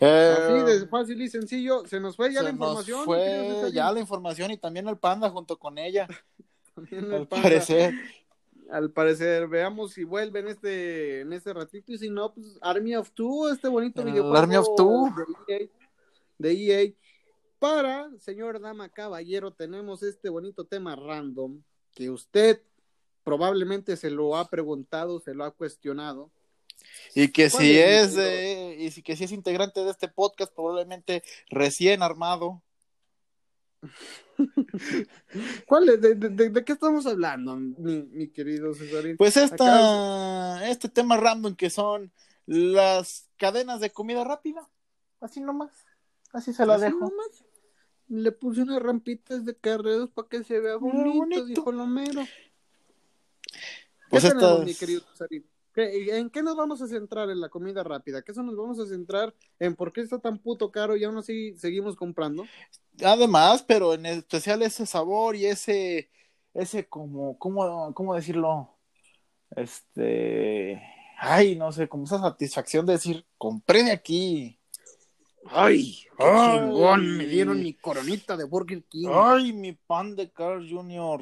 Eh, 0.01 0.35
Así 0.37 0.65
de 0.79 0.87
fácil 0.87 1.21
y 1.21 1.29
sencillo. 1.29 1.85
Se 1.85 1.99
nos 1.99 2.15
fue 2.17 2.33
ya 2.33 2.41
la 2.43 2.49
información. 2.49 3.05
fue 3.05 3.71
ya 3.71 3.91
la 3.91 3.99
información 3.99 4.51
y 4.51 4.57
también 4.57 4.87
el 4.87 4.97
panda 4.97 5.29
junto 5.29 5.57
con 5.57 5.77
ella, 5.77 6.07
También 6.75 7.13
al 7.13 7.27
parecer. 7.27 7.93
Al 8.69 8.89
parecer, 8.91 9.47
veamos 9.47 9.91
si 9.93 10.03
vuelve 10.05 10.39
en 10.39 10.47
este, 10.47 11.21
en 11.21 11.31
este 11.33 11.53
ratito 11.53 11.91
y 11.93 11.97
si 11.97 12.09
no, 12.09 12.33
pues 12.33 12.57
Army 12.61 12.95
of 12.95 13.11
Two, 13.11 13.49
este 13.49 13.67
bonito 13.69 14.01
El 14.01 14.07
videojuego 14.11 14.35
Army 14.37 14.55
of 14.57 14.67
Two. 14.75 15.13
de 15.47 15.53
EA, 15.57 15.67
de 16.37 16.51
EA. 16.51 16.93
Para, 17.61 18.09
señor 18.17 18.59
dama 18.59 18.89
caballero, 18.89 19.51
tenemos 19.51 20.01
este 20.01 20.29
bonito 20.29 20.65
tema 20.65 20.95
random 20.95 21.61
que 21.93 22.09
usted 22.09 22.59
probablemente 23.23 23.95
se 23.97 24.09
lo 24.09 24.35
ha 24.35 24.49
preguntado, 24.49 25.19
se 25.19 25.35
lo 25.35 25.43
ha 25.45 25.51
cuestionado. 25.51 26.31
Y 27.13 27.27
que 27.27 27.51
¿Cuál 27.51 27.61
si 27.63 27.77
es, 27.77 28.17
y 28.79 28.89
si 28.89 29.03
que 29.03 29.15
si 29.15 29.25
es 29.25 29.31
integrante 29.31 29.81
de 29.83 29.91
este 29.91 30.07
podcast, 30.07 30.51
probablemente 30.55 31.21
recién 31.51 32.01
armado. 32.01 32.63
¿Cuál 35.67 35.89
es? 35.89 36.01
¿De, 36.01 36.15
de, 36.15 36.29
de- 36.29 36.49
de 36.49 36.65
qué 36.65 36.73
estamos 36.73 37.05
hablando, 37.05 37.55
mi, 37.57 38.01
mi 38.11 38.27
querido 38.29 38.73
Cesarín? 38.73 39.17
Pues 39.17 39.37
esta, 39.37 40.67
este 40.67 40.89
tema 40.89 41.15
random 41.15 41.55
que 41.55 41.69
son 41.69 42.11
las 42.47 43.29
cadenas 43.37 43.81
de 43.81 43.91
comida 43.91 44.23
rápida. 44.23 44.67
Así 45.19 45.41
nomás. 45.41 45.69
Así 46.33 46.53
se 46.53 46.65
la 46.65 46.79
dejo. 46.79 46.97
nomás. 47.01 47.45
Le 48.11 48.33
puse 48.33 48.63
unas 48.63 48.81
rampitas 48.81 49.45
de 49.45 49.55
carreros 49.55 50.09
para 50.09 50.27
que 50.27 50.43
se 50.43 50.59
vea 50.59 50.75
bonito, 50.75 51.17
bonito. 51.17 51.45
dijo 51.45 51.71
Lomero. 51.71 52.27
Pues 54.09 54.25
¿Qué 54.25 54.29
tenemos, 54.31 54.65
mi 54.65 54.73
querido 54.75 55.01
Cesarín? 55.13 55.45
¿Qué- 55.73 56.17
¿En 56.17 56.29
qué 56.29 56.43
nos 56.43 56.57
vamos 56.57 56.81
a 56.81 56.87
centrar 56.87 57.29
en 57.29 57.39
la 57.39 57.47
comida 57.47 57.81
rápida? 57.85 58.21
¿Qué 58.21 58.33
eso 58.33 58.43
nos 58.43 58.57
vamos 58.57 58.77
a 58.79 58.85
centrar 58.85 59.33
en 59.59 59.77
por 59.77 59.93
qué 59.93 60.01
está 60.01 60.19
tan 60.19 60.37
puto 60.39 60.69
caro 60.71 60.97
y 60.97 61.05
aún 61.05 61.17
así 61.17 61.55
seguimos 61.57 61.95
comprando? 61.95 62.45
Además, 63.01 63.63
pero 63.63 63.93
en 63.93 64.05
especial 64.05 64.61
ese 64.61 64.85
sabor 64.85 65.37
y 65.37 65.45
ese, 65.45 66.09
ese 66.53 66.89
como, 66.89 67.37
¿cómo, 67.39 67.93
cómo 67.93 68.13
decirlo? 68.13 68.75
Este, 69.55 70.81
ay, 71.17 71.55
no 71.55 71.71
sé, 71.71 71.87
como 71.87 72.03
esa 72.03 72.19
satisfacción 72.19 72.85
de 72.85 72.93
decir, 72.93 73.25
compré 73.37 73.83
de 73.83 73.91
aquí. 73.93 74.57
¡Ay! 75.47 76.05
¡Qué 76.17 76.23
Ay. 76.23 76.59
chingón! 76.59 77.17
Me 77.17 77.25
dieron 77.25 77.59
mi 77.61 77.73
coronita 77.73 78.37
de 78.37 78.43
Burger 78.45 78.83
King. 78.83 79.09
Ay, 79.11 79.53
mi 79.53 79.73
pan 79.73 80.15
de 80.15 80.29
Carl 80.31 80.67
Jr. 80.69 81.21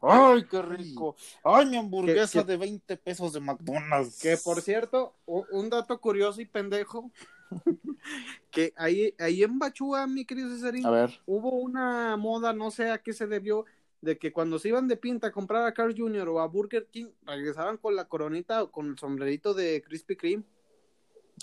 Ay, 0.00 0.44
qué 0.50 0.62
rico. 0.62 1.14
Ay, 1.44 1.66
mi 1.66 1.76
hamburguesa 1.76 2.42
de 2.42 2.56
20 2.56 2.96
pesos 2.96 3.32
de 3.32 3.40
McDonald's. 3.40 4.18
Que 4.20 4.36
por 4.36 4.60
cierto, 4.60 5.14
un 5.26 5.70
dato 5.70 6.00
curioso 6.00 6.40
y 6.40 6.46
pendejo, 6.46 7.10
que 8.50 8.72
ahí, 8.76 9.14
ahí 9.18 9.42
en 9.44 9.58
Bachúa, 9.58 10.06
mi 10.06 10.24
querido 10.24 10.48
Cesarín, 10.50 10.84
A 10.86 10.90
ver. 10.90 11.20
hubo 11.26 11.50
una 11.50 12.16
moda, 12.16 12.52
no 12.52 12.70
sé 12.72 12.90
a 12.90 12.98
qué 12.98 13.12
se 13.12 13.28
debió, 13.28 13.64
de 14.00 14.18
que 14.18 14.32
cuando 14.32 14.58
se 14.58 14.68
iban 14.68 14.88
de 14.88 14.96
pinta 14.96 15.28
a 15.28 15.32
comprar 15.32 15.64
a 15.64 15.72
Carl 15.72 15.94
Jr. 15.96 16.28
o 16.30 16.40
a 16.40 16.48
Burger 16.48 16.88
King, 16.90 17.06
regresaban 17.24 17.76
con 17.76 17.94
la 17.94 18.08
coronita 18.08 18.64
o 18.64 18.72
con 18.72 18.88
el 18.88 18.98
sombrerito 18.98 19.54
de 19.54 19.82
Krispy 19.82 20.16
Kreme. 20.16 20.42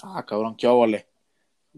Ah, 0.04 0.26
cabrón, 0.26 0.56
qué 0.58 0.68
óvole. 0.68 1.08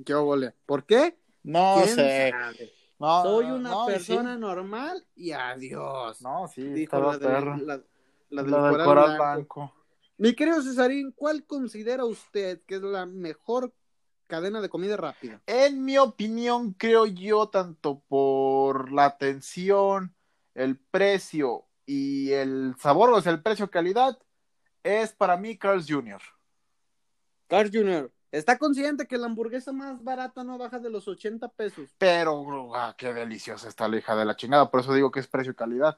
¿Qué 0.05 0.13
óvole? 0.13 0.53
¿Por 0.65 0.85
qué? 0.85 1.17
No 1.43 1.75
¿Quién 1.83 1.95
sé. 1.95 2.31
sabe? 2.31 2.71
No, 2.99 3.23
Soy 3.23 3.45
una 3.45 3.69
no, 3.71 3.89
y 3.89 3.99
sí. 3.99 4.13
persona 4.13 4.37
normal 4.37 5.05
y 5.15 5.31
adiós. 5.31 6.21
No, 6.21 6.47
sí, 6.47 6.63
dijo 6.63 6.99
la, 6.99 7.17
perra. 7.19 7.57
la- 7.57 7.75
la 7.77 7.83
La 8.29 8.43
del 8.43 8.51
del 8.51 8.71
coral 8.71 8.85
coral 8.85 9.17
blanco. 9.17 9.61
blanco. 9.61 9.73
Mi 10.17 10.35
querido 10.35 10.61
Cesarín, 10.61 11.11
¿cuál 11.13 11.43
considera 11.45 12.05
usted 12.05 12.61
que 12.67 12.75
es 12.75 12.81
la 12.81 13.05
mejor 13.05 13.73
cadena 14.27 14.61
de 14.61 14.69
comida 14.69 14.95
rápida? 14.95 15.41
En 15.47 15.83
mi 15.83 15.97
opinión, 15.97 16.73
creo 16.73 17.05
yo, 17.07 17.49
tanto 17.49 18.01
por 18.07 18.91
la 18.91 19.05
atención, 19.05 20.15
el 20.53 20.77
precio 20.77 21.65
y 21.87 22.31
el 22.31 22.75
sabor, 22.79 23.09
o 23.11 23.21
sea, 23.21 23.31
el 23.31 23.41
precio-calidad, 23.41 24.17
es 24.83 25.11
para 25.13 25.37
mí 25.37 25.57
Carl's 25.57 25.87
Jr. 25.89 26.21
Carl 27.47 27.69
Jr. 27.73 28.11
¿Está 28.31 28.57
consciente 28.57 29.07
que 29.07 29.17
la 29.17 29.25
hamburguesa 29.25 29.71
más 29.73 30.01
barata 30.03 30.43
no 30.43 30.57
baja 30.57 30.79
de 30.79 30.89
los 30.89 31.07
80 31.07 31.49
pesos? 31.49 31.89
Pero, 31.97 32.75
ah, 32.75 32.95
qué 32.97 33.13
deliciosa 33.13 33.67
está 33.67 33.87
la 33.87 33.97
hija 33.97 34.15
de 34.15 34.25
la 34.25 34.35
chingada, 34.35 34.71
por 34.71 34.79
eso 34.79 34.93
digo 34.93 35.11
que 35.11 35.19
es 35.19 35.27
precio-calidad. 35.27 35.97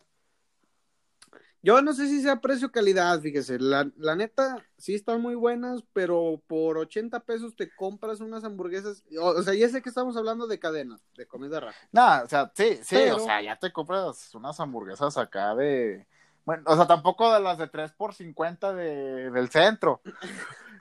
Yo 1.65 1.81
no 1.81 1.93
sé 1.93 2.09
si 2.09 2.21
sea 2.21 2.41
precio-calidad, 2.41 3.21
fíjese. 3.21 3.57
La, 3.57 3.89
la 3.95 4.17
neta, 4.17 4.57
sí 4.77 4.95
están 4.95 5.21
muy 5.21 5.35
buenas, 5.35 5.81
pero 5.93 6.41
por 6.45 6.77
80 6.77 7.21
pesos 7.21 7.55
te 7.55 7.73
compras 7.73 8.19
unas 8.19 8.43
hamburguesas. 8.43 9.01
O, 9.17 9.27
o 9.27 9.43
sea, 9.43 9.53
ya 9.53 9.69
sé 9.69 9.81
que 9.81 9.87
estamos 9.87 10.17
hablando 10.17 10.45
de 10.45 10.59
cadenas, 10.59 11.01
de 11.15 11.25
comida 11.25 11.61
rápida. 11.61 11.79
Nada, 11.93 12.23
o 12.25 12.27
sea, 12.27 12.51
sí, 12.53 12.79
sí, 12.83 12.95
Pero- 12.97 13.15
o 13.15 13.19
sea, 13.19 13.41
ya 13.41 13.57
te 13.57 13.71
compras 13.71 14.35
unas 14.35 14.59
hamburguesas 14.59 15.17
acá 15.17 15.55
de. 15.55 16.05
Bueno, 16.45 16.63
o 16.65 16.75
sea, 16.75 16.85
tampoco 16.87 17.31
de 17.33 17.39
las 17.39 17.57
de 17.57 17.67
3 17.67 17.91
por 17.93 18.13
50 18.13 18.73
de, 18.73 19.31
del 19.31 19.49
centro. 19.49 20.01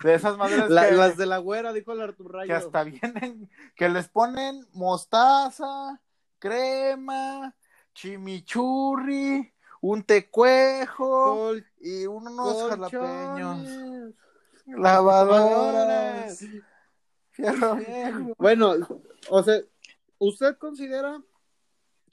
De 0.02 0.14
esas 0.14 0.36
madres 0.36 0.68
La- 0.68 0.88
que, 0.88 0.94
las 0.96 1.16
de 1.16 1.26
la 1.26 1.38
güera, 1.38 1.72
dijo 1.72 1.92
el 1.92 2.00
Artur 2.00 2.32
Rayo. 2.32 2.48
que 2.48 2.54
hasta 2.54 2.82
vienen, 2.84 3.48
que 3.76 3.88
les 3.88 4.08
ponen 4.08 4.66
mostaza, 4.72 6.00
crema, 6.40 7.54
chimichurri, 7.94 9.52
un 9.80 10.02
tecuejo 10.02 11.34
Col- 11.52 11.66
y 11.80 12.06
unos 12.06 12.68
jalapeños, 12.70 13.58
colchones. 13.58 14.14
lavadoras, 14.66 16.44
fierro 17.30 17.76
viejo. 17.76 18.34
Bueno, 18.38 18.74
o 19.30 19.42
sea, 19.42 19.60
¿usted 20.18 20.56
considera 20.58 21.20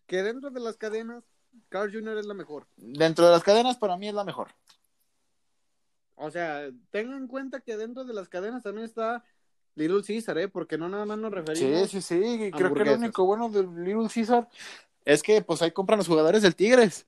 que 0.05 0.23
dentro 0.23 0.49
de 0.51 0.59
las 0.59 0.77
cadenas, 0.77 1.23
Carl 1.69 1.91
Jr. 1.91 2.17
es 2.17 2.25
la 2.25 2.33
mejor? 2.33 2.67
Dentro 2.77 3.25
de 3.25 3.31
las 3.31 3.43
cadenas, 3.43 3.77
para 3.77 3.97
mí 3.97 4.07
es 4.07 4.13
la 4.13 4.23
mejor. 4.23 4.49
O 6.15 6.29
sea, 6.31 6.69
tengan 6.91 7.17
en 7.17 7.27
cuenta 7.27 7.61
que 7.61 7.77
dentro 7.77 8.03
de 8.03 8.13
las 8.13 8.27
cadenas 8.27 8.63
también 8.63 8.85
está 8.85 9.23
Little 9.75 10.03
Caesar, 10.05 10.37
¿eh? 10.37 10.47
Porque 10.49 10.77
no 10.77 10.89
nada 10.89 11.05
más 11.05 11.17
nos 11.17 11.31
Sí, 11.31 11.35
referimos. 11.35 11.89
sí, 11.89 12.01
sí. 12.01 12.15
y 12.45 12.51
Creo 12.51 12.73
que 12.73 12.83
lo 12.85 12.93
único 12.95 13.25
bueno 13.25 13.49
del 13.49 13.73
Little 13.83 14.09
Caesar 14.13 14.49
es 15.05 15.23
que 15.23 15.41
pues 15.41 15.61
ahí 15.61 15.71
compran 15.71 15.97
los 15.97 16.07
jugadores 16.07 16.41
del 16.41 16.55
Tigres. 16.55 17.07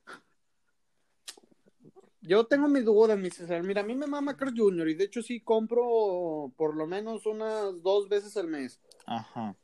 Yo 2.22 2.46
tengo 2.46 2.68
mis 2.68 2.84
dudas, 2.84 3.18
mi 3.18 3.30
César. 3.30 3.62
Mira, 3.64 3.80
a 3.80 3.84
mí 3.84 3.94
me 3.96 4.06
mama 4.06 4.36
Carl 4.36 4.54
Jr. 4.56 4.88
y 4.88 4.94
de 4.94 5.04
hecho 5.04 5.22
sí 5.22 5.40
compro 5.40 6.52
por 6.56 6.76
lo 6.76 6.86
menos 6.86 7.26
unas 7.26 7.82
dos 7.82 8.08
veces 8.08 8.36
al 8.36 8.46
mes. 8.46 8.80
Ajá. 9.06 9.56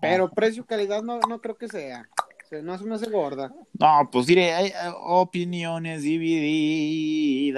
Pero 0.00 0.30
precio-calidad 0.30 1.02
no, 1.02 1.20
no 1.28 1.40
creo 1.40 1.56
que 1.56 1.68
sea. 1.68 2.08
Se, 2.52 2.62
no 2.62 2.76
se 2.76 2.84
me 2.84 2.96
hace 2.96 3.08
gorda. 3.08 3.50
No, 3.78 4.10
pues 4.12 4.26
diré, 4.26 4.52
hay 4.52 4.66
eh, 4.66 4.92
opiniones 5.00 6.02
divididas. 6.02 7.56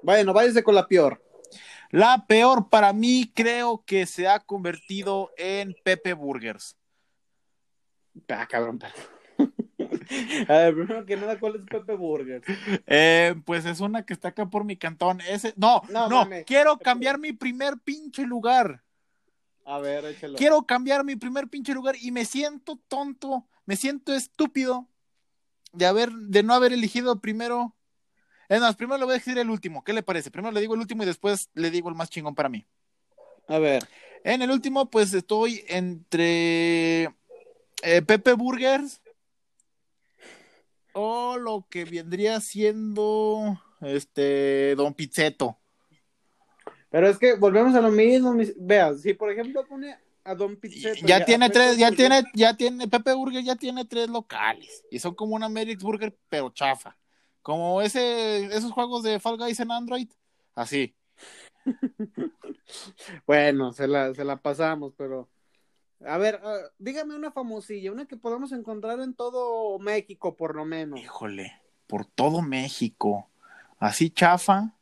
Bueno, 0.00 0.32
váyase 0.32 0.62
con 0.62 0.76
la 0.76 0.86
peor. 0.86 1.20
La 1.90 2.24
peor 2.28 2.68
para 2.68 2.92
mí 2.92 3.32
creo 3.34 3.82
que 3.84 4.06
se 4.06 4.28
ha 4.28 4.38
convertido 4.38 5.32
en 5.36 5.74
Pepe 5.82 6.12
Burgers. 6.12 6.76
Ah, 8.28 8.46
cabrón. 8.48 8.78
A 10.48 10.52
ver, 10.52 10.74
primero 10.76 11.04
que 11.04 11.16
nada, 11.16 11.40
¿cuál 11.40 11.56
es 11.56 11.62
Pepe 11.68 11.96
Burger? 11.96 12.42
Eh, 12.86 13.34
pues 13.44 13.64
es 13.64 13.80
una 13.80 14.06
que 14.06 14.12
está 14.12 14.28
acá 14.28 14.46
por 14.48 14.62
mi 14.62 14.76
cantón. 14.76 15.20
Ese, 15.22 15.52
no, 15.56 15.82
No, 15.88 16.08
no, 16.08 16.28
quiero 16.46 16.78
cambiar 16.78 17.18
mi 17.18 17.32
primer 17.32 17.80
pinche 17.80 18.24
lugar. 18.24 18.84
A 19.64 19.80
ver, 19.80 20.04
échalo. 20.04 20.36
Quiero 20.36 20.62
cambiar 20.62 21.02
mi 21.02 21.16
primer 21.16 21.48
pinche 21.48 21.74
lugar 21.74 21.96
y 22.00 22.12
me 22.12 22.24
siento 22.24 22.78
tonto, 22.86 23.48
me 23.66 23.76
siento 23.76 24.12
estúpido 24.12 24.88
de 25.72 25.86
haber, 25.86 26.10
de 26.10 26.42
no 26.42 26.54
haber 26.54 26.72
elegido 26.72 27.20
primero. 27.20 27.74
Es 28.48 28.60
más, 28.60 28.76
primero 28.76 28.98
le 28.98 29.04
voy 29.04 29.14
a 29.14 29.18
decir 29.18 29.38
el 29.38 29.50
último. 29.50 29.82
¿Qué 29.82 29.92
le 29.92 30.02
parece? 30.02 30.30
Primero 30.30 30.52
le 30.52 30.60
digo 30.60 30.74
el 30.74 30.80
último 30.80 31.02
y 31.02 31.06
después 31.06 31.50
le 31.54 31.70
digo 31.70 31.88
el 31.88 31.94
más 31.94 32.10
chingón 32.10 32.34
para 32.34 32.48
mí. 32.48 32.66
A 33.48 33.58
ver. 33.58 33.88
En 34.22 34.42
el 34.42 34.50
último, 34.50 34.90
pues 34.90 35.12
estoy 35.12 35.64
entre 35.68 37.04
eh, 37.82 38.02
Pepe 38.06 38.32
Burgers 38.34 39.00
o 40.92 41.36
lo 41.36 41.66
que 41.68 41.84
vendría 41.84 42.40
siendo 42.40 43.60
este 43.80 44.74
Don 44.76 44.94
Pizzeto. 44.94 45.58
Pero 46.90 47.08
es 47.08 47.18
que 47.18 47.34
volvemos 47.34 47.74
a 47.74 47.80
lo 47.80 47.90
mismo. 47.90 48.32
mis- 48.32 48.54
Vea, 48.56 48.94
si 48.94 49.14
por 49.14 49.30
ejemplo 49.30 49.66
pone 49.66 49.98
a 50.24 50.34
Don 50.34 50.58
ya 51.04 51.24
tiene 51.24 51.50
tres, 51.50 51.76
ya 51.76 51.90
Burger, 51.90 51.96
tiene, 51.96 52.30
ya 52.34 52.56
tiene, 52.56 52.88
Pepe 52.88 53.12
Burger 53.12 53.44
ya 53.44 53.56
tiene 53.56 53.84
tres 53.84 54.08
locales 54.08 54.82
y 54.90 54.98
son 54.98 55.14
como 55.14 55.34
una 55.34 55.48
Merix 55.48 55.82
Burger 55.82 56.16
pero 56.28 56.50
chafa, 56.50 56.96
como 57.42 57.82
ese, 57.82 58.46
esos 58.46 58.72
juegos 58.72 59.02
de 59.02 59.20
Fall 59.20 59.36
Guys 59.36 59.60
en 59.60 59.70
Android, 59.70 60.08
así. 60.54 60.94
Bueno, 63.26 63.72
se 63.72 63.86
la, 63.86 64.14
se 64.14 64.24
la 64.24 64.36
pasamos, 64.36 64.94
pero. 64.96 65.28
A 66.06 66.18
ver, 66.18 66.40
ah, 66.42 66.58
dígame 66.78 67.14
una 67.14 67.30
famosilla, 67.30 67.92
una 67.92 68.06
que 68.06 68.16
podamos 68.16 68.52
encontrar 68.52 69.00
en 69.00 69.14
todo 69.14 69.78
México, 69.78 70.36
por 70.36 70.54
lo 70.56 70.64
menos. 70.64 71.00
Híjole, 71.00 71.60
por 71.86 72.04
todo 72.04 72.42
México, 72.42 73.28
así 73.78 74.10
chafa, 74.10 74.74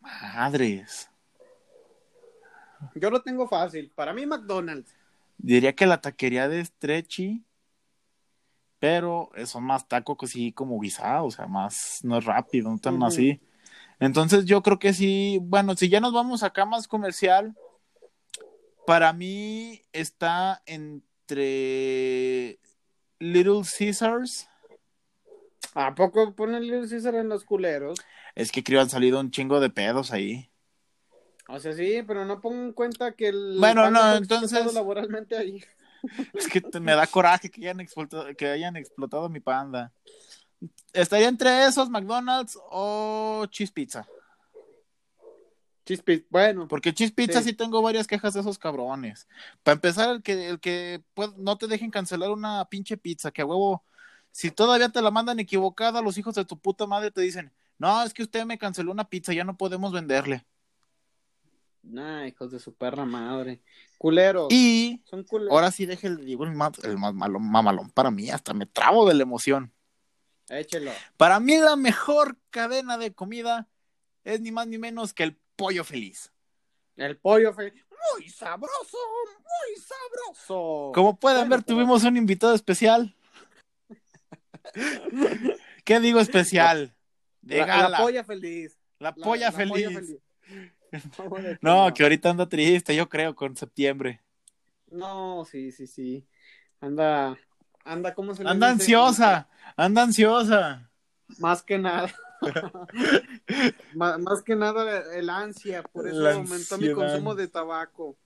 madres. 0.00 1.10
Yo 2.94 3.10
lo 3.10 3.22
tengo 3.22 3.48
fácil. 3.48 3.90
Para 3.94 4.12
mí, 4.12 4.26
McDonald's. 4.26 4.94
Diría 5.38 5.74
que 5.74 5.86
la 5.86 6.00
taquería 6.00 6.48
de 6.48 6.64
Stretchy, 6.64 7.44
pero 8.78 9.30
son 9.46 9.64
más 9.64 9.88
tacos 9.88 10.16
que 10.16 10.26
sí 10.26 10.52
como 10.52 10.78
guisados, 10.80 11.34
o 11.34 11.36
sea, 11.36 11.46
más, 11.46 12.00
no 12.02 12.18
es 12.18 12.24
rápido, 12.24 12.70
no 12.70 12.78
tan 12.78 13.02
así. 13.02 13.40
Entonces 13.98 14.44
yo 14.44 14.62
creo 14.62 14.78
que 14.78 14.92
sí, 14.92 15.38
bueno, 15.42 15.76
si 15.76 15.88
ya 15.88 16.00
nos 16.00 16.12
vamos 16.12 16.42
acá 16.42 16.64
más 16.64 16.86
comercial, 16.86 17.56
para 18.86 19.12
mí 19.12 19.82
está 19.92 20.62
entre 20.66 22.58
Little 23.18 23.62
Caesars, 23.78 24.48
¿A 25.74 25.94
poco 25.94 26.34
ponen 26.34 26.62
Little 26.62 26.88
Caesar 26.88 27.16
en 27.16 27.28
los 27.28 27.44
culeros? 27.44 27.98
es 28.34 28.52
que 28.52 28.62
creo 28.62 28.80
han 28.80 28.90
salido 28.90 29.20
un 29.20 29.30
chingo 29.30 29.60
de 29.60 29.70
pedos 29.70 30.12
ahí. 30.12 30.50
O 31.48 31.58
sea, 31.60 31.72
sí, 31.72 32.02
pero 32.06 32.24
no 32.24 32.40
pongo 32.40 32.62
en 32.62 32.72
cuenta 32.72 33.12
que 33.12 33.28
el. 33.28 33.56
Bueno, 33.58 33.90
no, 33.90 34.16
entonces- 34.16 34.72
laboralmente 34.74 35.36
ahí. 35.36 35.62
Es 36.34 36.48
que 36.48 36.60
te- 36.60 36.80
me 36.80 36.94
da 36.94 37.06
coraje 37.06 37.50
que 37.50 37.62
hayan 37.62 37.80
explotado, 37.80 38.26
que 38.36 38.46
hayan 38.46 38.76
explotado 38.76 39.28
mi 39.30 39.40
panda. 39.40 39.90
Estaría 40.92 41.28
entre 41.28 41.64
esos, 41.66 41.88
McDonald's 41.88 42.58
o 42.70 43.46
Cheese 43.50 43.72
Pizza. 43.72 44.06
Chispis, 45.86 46.24
bueno. 46.30 46.66
Porque 46.66 46.94
Cheese 46.94 47.12
Pizza 47.12 47.40
sí. 47.42 47.50
Sí. 47.50 47.52
tengo 47.54 47.82
varias 47.82 48.06
quejas 48.06 48.32
de 48.34 48.40
esos 48.40 48.58
cabrones. 48.58 49.28
Para 49.62 49.74
empezar, 49.74 50.10
el 50.10 50.22
que, 50.22 50.48
el 50.48 50.60
que 50.60 51.02
pues, 51.14 51.36
no 51.36 51.58
te 51.58 51.66
dejen 51.66 51.90
cancelar 51.90 52.30
una 52.30 52.64
pinche 52.66 52.96
pizza, 52.96 53.30
que 53.30 53.42
a 53.42 53.46
huevo, 53.46 53.84
si 54.30 54.50
todavía 54.50 54.88
te 54.88 55.02
la 55.02 55.10
mandan 55.10 55.40
equivocada, 55.40 56.00
los 56.00 56.16
hijos 56.16 56.34
de 56.34 56.44
tu 56.46 56.58
puta 56.58 56.86
madre 56.86 57.10
te 57.10 57.20
dicen, 57.20 57.52
no, 57.78 58.02
es 58.02 58.14
que 58.14 58.22
usted 58.22 58.46
me 58.46 58.56
canceló 58.58 58.92
una 58.92 59.08
pizza, 59.08 59.32
ya 59.34 59.44
no 59.44 59.56
podemos 59.58 59.92
venderle. 59.92 60.46
Nah, 61.86 62.26
hijos 62.26 62.50
de 62.50 62.58
su 62.58 62.74
perra 62.74 63.04
madre. 63.04 63.60
Culeros. 63.98 64.48
Y 64.50 65.02
Son 65.04 65.22
culeros. 65.24 65.52
ahora 65.52 65.70
sí 65.70 65.86
deje 65.86 66.06
el, 66.06 66.24
digo, 66.24 66.44
el 66.44 66.52
más, 66.52 66.72
el 66.82 66.96
más 66.98 67.12
malo, 67.14 67.38
mamalón 67.38 67.90
para 67.90 68.10
mí, 68.10 68.30
hasta 68.30 68.54
me 68.54 68.66
trabo 68.66 69.06
de 69.06 69.14
la 69.14 69.22
emoción. 69.22 69.72
Échelo. 70.48 70.92
Para 71.16 71.40
mí 71.40 71.56
la 71.58 71.76
mejor 71.76 72.38
cadena 72.50 72.96
de 72.98 73.12
comida 73.14 73.68
es 74.24 74.40
ni 74.40 74.50
más 74.52 74.66
ni 74.66 74.78
menos 74.78 75.12
que 75.14 75.22
el 75.24 75.36
pollo 75.56 75.84
feliz. 75.84 76.32
El 76.96 77.16
pollo 77.18 77.52
feliz. 77.52 77.74
Muy 78.16 78.28
sabroso, 78.28 78.98
muy 79.38 79.82
sabroso. 79.82 80.92
Como 80.94 81.18
pueden 81.18 81.40
Bueno, 81.48 81.50
ver, 81.56 81.64
pero- 81.64 81.76
tuvimos 81.76 82.04
un 82.04 82.16
invitado 82.16 82.54
especial. 82.54 83.14
¿Qué 85.84 86.00
digo 86.00 86.20
especial? 86.20 86.94
De 87.40 87.58
La, 87.58 87.66
gala. 87.66 87.88
la 87.90 87.98
polla 87.98 88.24
feliz. 88.24 88.78
La 88.98 89.10
La- 89.10 89.14
polla 89.24 89.46
la 89.46 89.52
feliz. 89.52 89.84
¿Cómo 89.86 90.00
de 90.00 90.06
que 90.06 90.20
No, 91.62 91.92
que 91.94 92.02
ahorita 92.02 92.30
anda 92.30 92.48
triste, 92.48 92.94
yo 92.94 93.08
creo, 93.08 93.34
con 93.34 93.56
septiembre. 93.56 94.20
No, 94.90 95.44
sí, 95.44 95.72
sí, 95.72 95.86
sí. 95.86 96.26
Anda, 96.80 97.36
anda, 97.84 98.14
¿cómo 98.14 98.34
se 98.34 98.44
le 98.44 98.50
Anda 98.50 98.68
dice? 98.68 98.82
ansiosa, 98.82 99.48
anda 99.76 100.02
ansiosa. 100.02 100.90
Más 101.38 101.62
que 101.62 101.78
nada. 101.78 102.12
más, 103.94 104.18
más 104.20 104.42
que 104.42 104.54
nada 104.54 105.14
el 105.14 105.30
ansia, 105.30 105.82
por 105.82 106.06
eso 106.06 106.20
La 106.20 106.34
aumentó 106.34 106.78
mi 106.78 106.92
consumo 106.92 107.34
de 107.34 107.48
tabaco. 107.48 108.16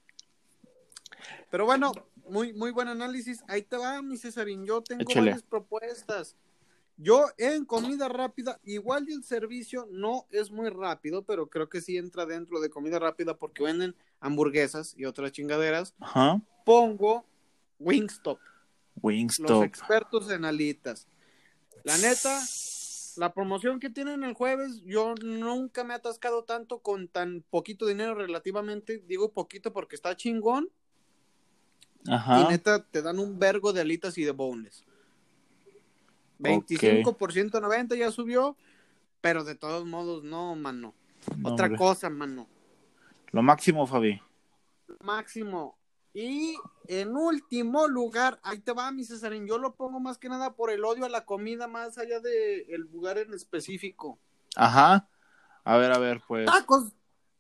Pero 1.50 1.64
bueno, 1.64 1.92
muy, 2.28 2.52
muy 2.52 2.70
buen 2.72 2.88
análisis. 2.88 3.42
Ahí 3.48 3.62
te 3.62 3.76
va, 3.76 4.02
mi 4.02 4.16
Cesarín. 4.18 4.64
Yo 4.66 4.82
tengo 4.82 5.02
Échale. 5.02 5.30
varias 5.30 5.42
propuestas. 5.42 6.36
Yo 7.00 7.28
en 7.38 7.64
comida 7.64 8.08
rápida, 8.08 8.58
igual 8.64 9.08
y 9.08 9.12
el 9.12 9.22
servicio 9.22 9.86
no 9.88 10.26
es 10.30 10.50
muy 10.50 10.68
rápido, 10.68 11.22
pero 11.22 11.48
creo 11.48 11.68
que 11.68 11.80
sí 11.80 11.96
entra 11.96 12.26
dentro 12.26 12.60
de 12.60 12.70
comida 12.70 12.98
rápida 12.98 13.34
porque 13.38 13.62
venden 13.62 13.94
hamburguesas 14.18 14.94
y 14.96 15.04
otras 15.04 15.30
chingaderas. 15.30 15.94
Ajá. 16.00 16.42
Pongo 16.64 17.24
Wingstop, 17.78 18.40
los 18.40 19.04
Wingstop. 19.04 19.62
expertos 19.62 20.28
en 20.32 20.44
alitas. 20.44 21.06
La 21.84 21.96
neta, 21.98 22.42
la 23.16 23.32
promoción 23.32 23.78
que 23.78 23.90
tienen 23.90 24.24
el 24.24 24.34
jueves, 24.34 24.82
yo 24.84 25.14
nunca 25.22 25.84
me 25.84 25.94
he 25.94 25.96
atascado 25.96 26.42
tanto 26.42 26.80
con 26.80 27.06
tan 27.06 27.44
poquito 27.48 27.86
dinero 27.86 28.16
relativamente. 28.16 28.98
Digo 29.06 29.30
poquito 29.30 29.72
porque 29.72 29.94
está 29.94 30.16
chingón. 30.16 30.68
Y 32.04 32.12
Ajá. 32.12 32.50
neta, 32.50 32.84
te 32.84 33.02
dan 33.02 33.20
un 33.20 33.38
vergo 33.38 33.72
de 33.72 33.82
alitas 33.82 34.18
y 34.18 34.24
de 34.24 34.32
boneless. 34.32 34.84
25% 36.38 37.60
90 37.60 37.96
ya 37.96 38.10
subió, 38.10 38.56
pero 39.20 39.44
de 39.44 39.54
todos 39.54 39.84
modos, 39.84 40.24
no, 40.24 40.54
mano. 40.54 40.94
No, 41.36 41.50
Otra 41.50 41.66
hombre. 41.66 41.78
cosa, 41.78 42.10
mano. 42.10 42.48
Lo 43.32 43.42
máximo, 43.42 43.86
Fabi. 43.86 44.20
Máximo. 45.00 45.76
Y 46.14 46.56
en 46.86 47.16
último 47.16 47.86
lugar, 47.86 48.40
ahí 48.42 48.58
te 48.58 48.72
va, 48.72 48.90
mi 48.90 49.04
Cesarín. 49.04 49.46
Yo 49.46 49.58
lo 49.58 49.74
pongo 49.74 50.00
más 50.00 50.18
que 50.18 50.28
nada 50.28 50.54
por 50.54 50.70
el 50.70 50.84
odio 50.84 51.04
a 51.04 51.08
la 51.08 51.24
comida, 51.24 51.68
más 51.68 51.98
allá 51.98 52.20
del 52.20 52.64
el 52.68 52.80
lugar 52.90 53.18
en 53.18 53.34
específico. 53.34 54.18
Ajá. 54.56 55.08
A 55.64 55.76
ver, 55.76 55.92
a 55.92 55.98
ver, 55.98 56.22
pues. 56.26 56.46
Tacos, 56.46 56.92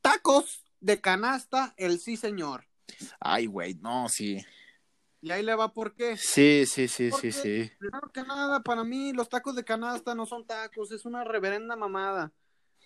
tacos 0.02 0.64
de 0.80 1.00
canasta, 1.00 1.74
el 1.76 1.98
sí, 1.98 2.16
señor. 2.16 2.66
Ay, 3.20 3.46
güey, 3.46 3.74
no, 3.74 4.08
sí. 4.08 4.44
Y 5.20 5.30
ahí 5.30 5.42
le 5.42 5.54
va 5.54 5.72
por 5.72 5.94
qué. 5.94 6.16
Sí, 6.16 6.64
sí, 6.66 6.86
sí, 6.86 7.10
¿Por 7.10 7.20
sí, 7.20 7.32
sí. 7.32 7.70
Primero 7.78 8.10
que 8.12 8.22
nada, 8.22 8.60
para 8.60 8.84
mí 8.84 9.12
los 9.12 9.28
tacos 9.28 9.56
de 9.56 9.64
canasta 9.64 10.14
no 10.14 10.26
son 10.26 10.46
tacos, 10.46 10.92
es 10.92 11.04
una 11.04 11.24
reverenda 11.24 11.76
mamada. 11.76 12.32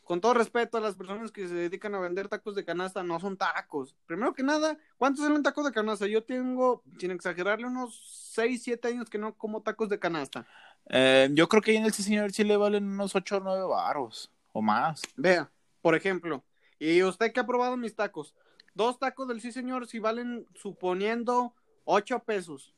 Con 0.04 0.20
todo 0.20 0.34
respeto 0.34 0.78
a 0.78 0.80
las 0.80 0.96
personas 0.96 1.30
que 1.30 1.46
se 1.46 1.54
dedican 1.54 1.94
a 1.94 2.00
vender 2.00 2.28
tacos 2.28 2.54
de 2.56 2.64
canasta, 2.64 3.02
no 3.02 3.20
son 3.20 3.36
tacos. 3.36 3.94
Primero 4.06 4.34
que 4.34 4.42
nada, 4.42 4.76
¿cuántos 4.96 5.24
salen 5.24 5.42
tacos 5.42 5.64
de 5.64 5.72
canasta? 5.72 6.06
Yo 6.06 6.24
tengo, 6.24 6.82
sin 6.98 7.12
exagerarle, 7.12 7.66
unos 7.66 8.30
6, 8.34 8.62
7 8.62 8.88
años 8.88 9.08
que 9.08 9.18
no 9.18 9.34
como 9.34 9.62
tacos 9.62 9.88
de 9.88 9.98
canasta. 9.98 10.46
Eh, 10.88 11.28
yo 11.32 11.48
creo 11.48 11.62
que 11.62 11.70
ahí 11.70 11.76
en 11.76 11.84
el 11.84 11.92
sí, 11.92 12.02
señor 12.02 12.32
sí 12.32 12.42
le 12.42 12.56
valen 12.56 12.84
unos 12.84 13.14
8 13.14 13.36
o 13.36 13.40
9 13.40 13.62
varos 13.64 14.32
o 14.52 14.60
más. 14.60 15.02
Vea, 15.16 15.50
por 15.80 15.94
ejemplo, 15.94 16.42
y 16.78 17.02
usted 17.02 17.32
que 17.32 17.40
ha 17.40 17.46
probado 17.46 17.76
mis 17.76 17.94
tacos, 17.94 18.34
dos 18.74 18.98
tacos 18.98 19.28
del 19.28 19.40
sí 19.40 19.52
señor 19.52 19.86
si 19.86 20.00
valen 20.00 20.46
suponiendo 20.54 21.54
8 21.84 22.20
pesos, 22.20 22.74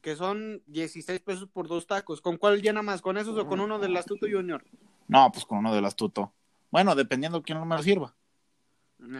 que 0.00 0.16
son 0.16 0.62
16 0.66 1.20
pesos 1.20 1.48
por 1.48 1.68
dos 1.68 1.86
tacos. 1.86 2.20
¿Con 2.20 2.36
cuál 2.36 2.60
llena 2.62 2.82
más? 2.82 3.00
¿Con 3.02 3.16
esos 3.18 3.38
o 3.38 3.46
con 3.46 3.60
uno 3.60 3.78
del 3.78 3.96
Astuto 3.96 4.26
Junior? 4.30 4.64
No, 5.08 5.30
pues 5.32 5.44
con 5.44 5.58
uno 5.58 5.74
del 5.74 5.84
astuto. 5.84 6.32
Bueno, 6.70 6.94
dependiendo 6.94 7.42
quién 7.42 7.66
me 7.66 7.76
lo 7.76 7.82
sirva. 7.82 8.14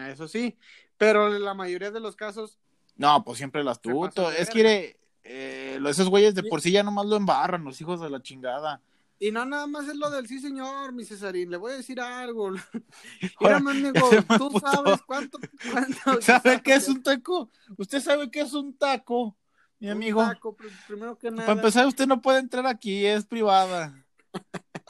Eso 0.09 0.27
sí, 0.27 0.57
pero 0.97 1.35
en 1.35 1.43
la 1.43 1.53
mayoría 1.53 1.91
de 1.91 1.99
los 1.99 2.15
casos, 2.15 2.57
No, 2.95 3.23
pues 3.23 3.37
siempre 3.37 3.61
el 3.61 3.67
astuto. 3.67 4.29
de 4.29 4.41
Es 4.41 4.49
que 4.49 4.97
eh, 5.23 5.79
esos 5.87 6.09
güeyes 6.09 6.35
de 6.35 6.43
por 6.43 6.61
sí 6.61 6.71
ya 6.71 6.83
nomás 6.83 7.05
lo 7.05 7.15
embarran, 7.15 7.63
los 7.63 7.79
hijos 7.81 8.01
de 8.01 8.09
la 8.09 8.21
chingada. 8.21 8.81
Y 9.19 9.31
no 9.31 9.45
nada 9.45 9.67
más 9.67 9.87
es 9.87 9.95
lo 9.95 10.09
del 10.09 10.27
sí 10.27 10.39
señor, 10.39 10.91
mi 10.93 11.05
Cesarín, 11.05 11.49
le 11.51 11.57
voy 11.57 11.73
a 11.73 11.75
decir 11.77 11.99
algo. 12.01 12.51
Mira, 13.39 13.57
amigo, 13.57 14.09
tú 14.37 14.49
puto. 14.51 14.59
sabes 14.59 15.01
cuánto, 15.05 15.39
cuánto 15.71 16.21
¿Sabe 16.21 16.61
qué 16.61 16.75
es 16.75 16.87
un 16.87 17.01
taco? 17.03 17.49
¿Usted 17.77 17.99
sabe 18.01 18.29
qué 18.29 18.41
es 18.41 18.53
un 18.53 18.77
taco? 18.77 19.37
mi 19.79 19.87
Un 19.87 19.93
amigo. 19.93 20.21
taco, 20.21 20.55
pr- 20.55 20.71
primero 20.87 21.17
que 21.17 21.29
nada. 21.31 21.45
Para 21.45 21.59
empezar, 21.59 21.85
usted 21.87 22.05
no 22.07 22.21
puede 22.21 22.39
entrar 22.39 22.65
aquí, 22.67 23.05
es 23.05 23.25
privada. 23.25 23.93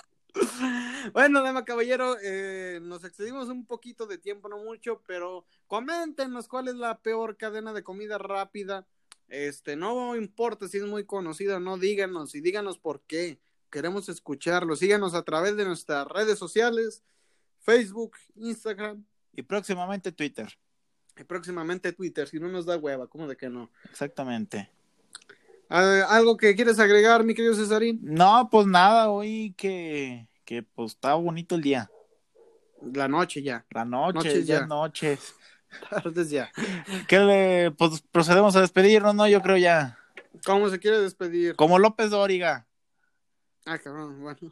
Bueno, 1.13 1.43
dama 1.43 1.65
caballero, 1.65 2.15
eh, 2.23 2.79
nos 2.81 3.03
excedimos 3.03 3.49
un 3.49 3.65
poquito 3.65 4.07
de 4.07 4.17
tiempo, 4.17 4.49
no 4.49 4.57
mucho, 4.57 5.01
pero 5.05 5.45
coméntenos 5.67 6.47
cuál 6.47 6.69
es 6.69 6.75
la 6.75 6.97
peor 7.01 7.37
cadena 7.37 7.73
de 7.73 7.83
comida 7.83 8.17
rápida. 8.17 8.87
Este, 9.27 9.75
no 9.75 10.15
importa 10.15 10.67
si 10.67 10.77
es 10.77 10.85
muy 10.85 11.05
conocida 11.05 11.57
o 11.57 11.59
no, 11.59 11.77
díganos 11.77 12.33
y 12.35 12.41
díganos 12.41 12.79
por 12.79 13.01
qué. 13.01 13.39
Queremos 13.73 14.07
escucharlo. 14.07 14.75
Síganos 14.75 15.15
a 15.15 15.23
través 15.23 15.57
de 15.57 15.65
nuestras 15.65 16.07
redes 16.07 16.37
sociales, 16.37 17.01
Facebook, 17.59 18.11
Instagram 18.35 19.03
Y 19.35 19.41
próximamente 19.41 20.11
Twitter. 20.11 20.47
y 21.17 21.23
próximamente 21.23 21.91
Twitter, 21.91 22.27
si 22.27 22.39
no 22.39 22.49
nos 22.49 22.67
da 22.67 22.77
hueva, 22.77 23.07
¿cómo 23.07 23.27
de 23.27 23.35
que 23.35 23.49
no? 23.49 23.71
Exactamente. 23.89 24.69
Ah, 25.69 26.05
¿Algo 26.09 26.37
que 26.37 26.55
quieres 26.55 26.77
agregar, 26.77 27.23
mi 27.23 27.33
querido 27.33 27.55
Cesarín? 27.55 27.99
No, 28.03 28.47
pues 28.51 28.67
nada, 28.67 29.09
hoy 29.09 29.55
que, 29.57 30.27
que 30.45 30.61
pues 30.61 30.91
está 30.91 31.15
bonito 31.15 31.55
el 31.55 31.63
día. 31.63 31.89
La 32.93 33.07
noche 33.07 33.41
ya, 33.41 33.65
La 33.71 33.85
noche, 33.85 34.17
Noches 34.29 34.45
ya 34.45 34.59
ya. 34.59 34.65
noches. 34.67 35.33
tardes 35.89 36.29
ya. 36.29 36.51
¿Qué 37.07 37.17
le, 37.17 37.71
pues 37.71 38.01
procedemos 38.11 38.55
a 38.55 38.61
despedirnos, 38.61 39.15
no? 39.15 39.27
Yo 39.27 39.41
creo 39.41 39.57
ya. 39.57 39.97
¿Cómo 40.45 40.69
se 40.69 40.77
quiere 40.77 40.99
despedir? 40.99 41.55
Como 41.55 41.79
López 41.79 42.11
Dóriga. 42.11 42.67
Ah, 43.65 43.77
cabrón, 43.79 44.21
bueno. 44.21 44.51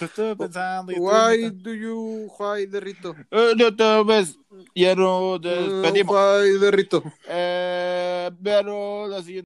Estuve 0.00 0.36
pensando. 0.36 0.92
y 0.92 0.96
estuve 0.96 1.20
Why 1.20 1.24
inventando. 1.24 1.62
do 1.62 1.74
you, 1.74 2.28
why 2.38 2.66
derrito? 2.66 3.14
Eh, 3.30 3.54
no 3.56 3.74
te 3.74 4.04
ves. 4.04 4.38
Ya 4.74 4.94
nos 4.94 5.40
Uh, 5.44 5.92
despedimos. 5.92 6.20
why 6.42 6.58
derrito? 6.58 7.02
Eh, 7.24 8.30
pero 8.42 9.06
la 9.08 9.22
siguiente. 9.22 9.36